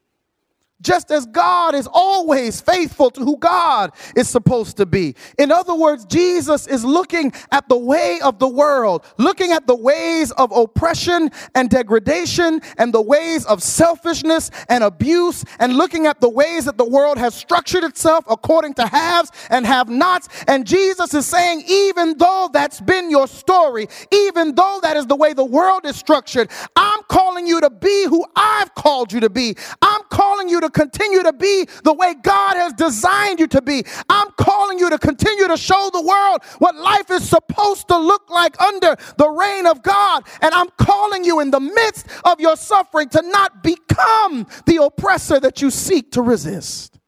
just 0.81 1.11
as 1.11 1.25
God 1.25 1.75
is 1.75 1.87
always 1.91 2.61
faithful 2.61 3.11
to 3.11 3.21
who 3.21 3.37
God 3.37 3.91
is 4.15 4.29
supposed 4.29 4.77
to 4.77 4.85
be. 4.85 5.15
In 5.37 5.51
other 5.51 5.75
words, 5.75 6.05
Jesus 6.05 6.67
is 6.67 6.83
looking 6.83 7.31
at 7.51 7.67
the 7.69 7.77
way 7.77 8.19
of 8.21 8.39
the 8.39 8.47
world, 8.47 9.05
looking 9.17 9.51
at 9.51 9.67
the 9.67 9.75
ways 9.75 10.31
of 10.31 10.51
oppression 10.51 11.29
and 11.55 11.69
degradation 11.69 12.61
and 12.77 12.93
the 12.93 13.01
ways 13.01 13.45
of 13.45 13.61
selfishness 13.61 14.51
and 14.69 14.83
abuse, 14.83 15.45
and 15.59 15.75
looking 15.75 16.07
at 16.07 16.19
the 16.19 16.29
ways 16.29 16.65
that 16.65 16.77
the 16.77 16.85
world 16.85 17.17
has 17.17 17.35
structured 17.35 17.83
itself 17.83 18.25
according 18.29 18.73
to 18.75 18.87
haves 18.87 19.31
and 19.49 19.65
have 19.65 19.89
nots. 19.89 20.27
And 20.47 20.65
Jesus 20.65 21.13
is 21.13 21.25
saying, 21.25 21.63
even 21.67 22.17
though 22.17 22.49
that's 22.51 22.81
been 22.81 23.09
your 23.09 23.27
story, 23.27 23.87
even 24.11 24.55
though 24.55 24.79
that 24.81 24.97
is 24.97 25.05
the 25.07 25.15
way 25.15 25.33
the 25.33 25.45
world 25.45 25.85
is 25.85 25.95
structured, 25.95 26.49
I'm 26.75 27.01
calling 27.03 27.45
you 27.45 27.61
to 27.61 27.69
be 27.69 28.05
who 28.07 28.25
I've 28.35 28.73
called 28.75 29.13
you 29.13 29.19
to 29.21 29.29
be. 29.29 29.55
I'm 29.81 30.01
calling 30.09 30.49
you 30.49 30.61
to 30.61 30.69
continue 30.71 31.23
to 31.23 31.33
be 31.33 31.67
the 31.83 31.93
way 31.93 32.15
God 32.21 32.55
has 32.55 32.73
designed 32.73 33.39
you 33.39 33.47
to 33.47 33.61
be. 33.61 33.83
I'm 34.09 34.31
calling 34.31 34.79
you 34.79 34.89
to 34.89 34.97
continue 34.97 35.47
to 35.47 35.57
show 35.57 35.89
the 35.93 36.01
world 36.01 36.43
what 36.59 36.75
life 36.75 37.11
is 37.11 37.27
supposed 37.27 37.87
to 37.89 37.97
look 37.97 38.29
like 38.29 38.59
under 38.59 38.95
the 39.17 39.29
reign 39.29 39.67
of 39.67 39.83
God. 39.83 40.23
And 40.41 40.53
I'm 40.53 40.69
calling 40.77 41.23
you 41.23 41.39
in 41.39 41.51
the 41.51 41.59
midst 41.59 42.07
of 42.23 42.39
your 42.39 42.55
suffering 42.55 43.09
to 43.09 43.21
not 43.21 43.63
become 43.63 44.47
the 44.65 44.83
oppressor 44.83 45.39
that 45.39 45.61
you 45.61 45.69
seek 45.69 46.11
to 46.13 46.21
resist. 46.21 46.99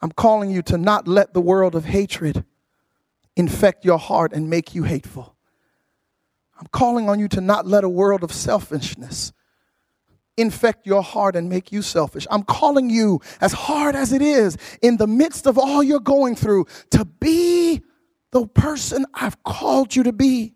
I'm 0.00 0.12
calling 0.12 0.50
you 0.50 0.62
to 0.62 0.78
not 0.78 1.08
let 1.08 1.34
the 1.34 1.40
world 1.40 1.74
of 1.74 1.84
hatred 1.84 2.44
infect 3.36 3.84
your 3.84 3.98
heart 3.98 4.32
and 4.32 4.48
make 4.48 4.74
you 4.74 4.84
hateful. 4.84 5.36
I'm 6.58 6.66
calling 6.72 7.08
on 7.08 7.20
you 7.20 7.28
to 7.28 7.40
not 7.40 7.66
let 7.66 7.84
a 7.84 7.88
world 7.88 8.24
of 8.24 8.32
selfishness 8.32 9.32
infect 10.38 10.86
your 10.86 11.02
heart 11.02 11.36
and 11.36 11.48
make 11.48 11.72
you 11.72 11.82
selfish. 11.82 12.26
I'm 12.30 12.44
calling 12.44 12.88
you, 12.88 13.20
as 13.40 13.52
hard 13.52 13.94
as 13.94 14.12
it 14.12 14.22
is, 14.22 14.56
in 14.80 14.96
the 14.96 15.06
midst 15.06 15.46
of 15.46 15.58
all 15.58 15.82
you're 15.82 16.00
going 16.00 16.36
through, 16.36 16.66
to 16.90 17.04
be 17.04 17.82
the 18.30 18.46
person 18.46 19.06
I've 19.14 19.42
called 19.42 19.94
you 19.94 20.04
to 20.04 20.12
be. 20.12 20.54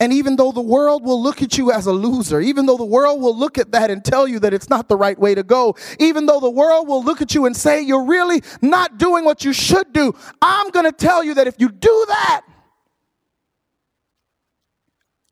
And 0.00 0.12
even 0.12 0.36
though 0.36 0.52
the 0.52 0.60
world 0.60 1.04
will 1.04 1.20
look 1.20 1.42
at 1.42 1.58
you 1.58 1.72
as 1.72 1.86
a 1.86 1.92
loser, 1.92 2.40
even 2.40 2.66
though 2.66 2.76
the 2.76 2.84
world 2.84 3.20
will 3.20 3.36
look 3.36 3.58
at 3.58 3.72
that 3.72 3.90
and 3.90 4.04
tell 4.04 4.28
you 4.28 4.38
that 4.40 4.54
it's 4.54 4.68
not 4.68 4.88
the 4.88 4.96
right 4.96 5.18
way 5.18 5.34
to 5.34 5.42
go, 5.42 5.74
even 5.98 6.26
though 6.26 6.38
the 6.38 6.50
world 6.50 6.86
will 6.86 7.02
look 7.02 7.20
at 7.20 7.34
you 7.34 7.46
and 7.46 7.56
say 7.56 7.82
you're 7.82 8.04
really 8.04 8.42
not 8.62 8.98
doing 8.98 9.24
what 9.24 9.44
you 9.44 9.52
should 9.52 9.92
do, 9.92 10.12
I'm 10.40 10.70
going 10.70 10.84
to 10.84 10.92
tell 10.92 11.24
you 11.24 11.34
that 11.34 11.48
if 11.48 11.56
you 11.58 11.68
do 11.68 12.04
that, 12.08 12.42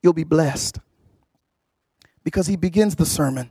you'll 0.03 0.13
be 0.13 0.25
blessed. 0.25 0.81
Because 2.25 2.49
he 2.49 2.57
begins 2.57 2.97
the 2.97 3.07
sermon 3.07 3.51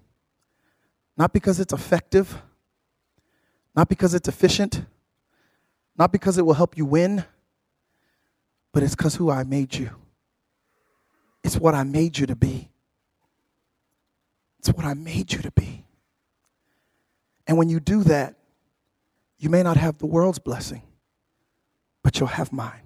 not 1.21 1.31
because 1.33 1.59
it's 1.59 1.73
effective 1.73 2.41
not 3.75 3.87
because 3.87 4.13
it's 4.13 4.27
efficient, 4.27 4.83
not 5.97 6.11
because 6.11 6.37
it 6.37 6.45
will 6.45 6.53
help 6.53 6.77
you 6.77 6.85
win, 6.85 7.23
but 8.73 8.83
it's 8.83 8.95
because 8.95 9.15
who 9.15 9.29
I 9.29 9.43
made 9.43 9.75
you. 9.75 9.89
It's 11.43 11.57
what 11.57 11.73
I 11.73 11.83
made 11.83 12.17
you 12.17 12.25
to 12.27 12.35
be. 12.35 12.69
It's 14.59 14.69
what 14.69 14.85
I 14.85 14.93
made 14.93 15.33
you 15.33 15.39
to 15.39 15.51
be. 15.51 15.85
And 17.47 17.57
when 17.57 17.69
you 17.69 17.79
do 17.79 18.03
that, 18.03 18.35
you 19.39 19.49
may 19.49 19.63
not 19.63 19.77
have 19.77 19.97
the 19.97 20.05
world's 20.05 20.39
blessing, 20.39 20.83
but 22.03 22.19
you'll 22.19 22.29
have 22.29 22.53
mine. 22.53 22.83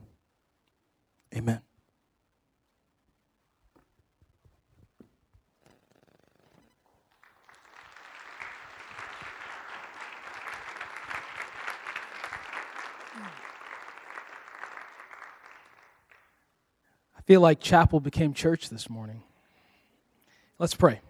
Amen. 1.36 1.62
Feel 17.25 17.41
like 17.41 17.59
chapel 17.59 17.99
became 17.99 18.33
church 18.33 18.69
this 18.69 18.89
morning. 18.89 19.23
Let's 20.57 20.75
pray. 20.75 21.01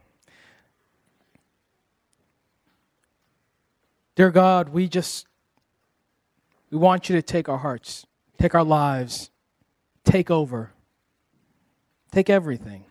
Dear 4.15 4.31
God, 4.31 4.69
we 4.69 4.87
just 4.87 5.27
we 6.71 6.77
want 6.77 7.09
you 7.09 7.15
to 7.15 7.21
take 7.21 7.47
our 7.47 7.57
hearts, 7.57 8.05
take 8.39 8.55
our 8.55 8.63
lives, 8.63 9.29
take 10.03 10.31
over. 10.31 10.71
Take 12.11 12.29
everything. 12.29 12.85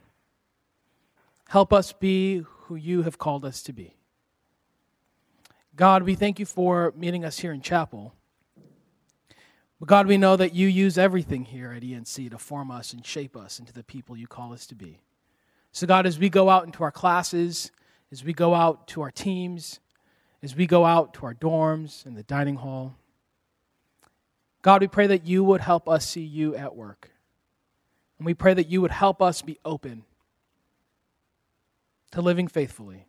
Help 1.48 1.72
us 1.72 1.92
be 1.92 2.42
who 2.44 2.76
you 2.76 3.02
have 3.04 3.16
called 3.16 3.44
us 3.44 3.62
to 3.62 3.72
be. 3.72 3.96
God, 5.74 6.02
we 6.02 6.14
thank 6.14 6.38
you 6.38 6.44
for 6.44 6.92
meeting 6.94 7.24
us 7.24 7.38
here 7.38 7.52
in 7.52 7.62
chapel. 7.62 8.14
But 9.84 9.88
God, 9.90 10.06
we 10.06 10.16
know 10.16 10.34
that 10.34 10.54
you 10.54 10.66
use 10.66 10.96
everything 10.96 11.44
here 11.44 11.70
at 11.70 11.82
ENC 11.82 12.30
to 12.30 12.38
form 12.38 12.70
us 12.70 12.94
and 12.94 13.04
shape 13.04 13.36
us 13.36 13.58
into 13.58 13.74
the 13.74 13.82
people 13.82 14.16
you 14.16 14.26
call 14.26 14.54
us 14.54 14.66
to 14.68 14.74
be. 14.74 15.02
So, 15.72 15.86
God, 15.86 16.06
as 16.06 16.18
we 16.18 16.30
go 16.30 16.48
out 16.48 16.64
into 16.64 16.82
our 16.82 16.90
classes, 16.90 17.70
as 18.10 18.24
we 18.24 18.32
go 18.32 18.54
out 18.54 18.88
to 18.88 19.02
our 19.02 19.10
teams, 19.10 19.80
as 20.42 20.56
we 20.56 20.66
go 20.66 20.86
out 20.86 21.12
to 21.12 21.26
our 21.26 21.34
dorms 21.34 22.06
and 22.06 22.16
the 22.16 22.22
dining 22.22 22.56
hall, 22.56 22.96
God, 24.62 24.80
we 24.80 24.88
pray 24.88 25.06
that 25.06 25.26
you 25.26 25.44
would 25.44 25.60
help 25.60 25.86
us 25.86 26.08
see 26.08 26.24
you 26.24 26.56
at 26.56 26.74
work. 26.74 27.10
And 28.18 28.24
we 28.24 28.32
pray 28.32 28.54
that 28.54 28.70
you 28.70 28.80
would 28.80 28.90
help 28.90 29.20
us 29.20 29.42
be 29.42 29.58
open 29.66 30.04
to 32.12 32.22
living 32.22 32.48
faithfully. 32.48 33.04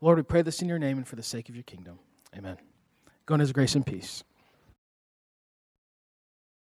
Lord, 0.00 0.16
we 0.16 0.22
pray 0.22 0.42
this 0.42 0.62
in 0.62 0.68
your 0.68 0.78
name 0.78 0.96
and 0.96 1.08
for 1.08 1.16
the 1.16 1.24
sake 1.24 1.48
of 1.48 1.56
your 1.56 1.64
kingdom. 1.64 1.98
Amen. 2.36 2.56
Go 3.32 3.36
in 3.36 3.40
his 3.40 3.52
grace 3.52 3.74
and 3.74 3.86
peace. 3.86 4.24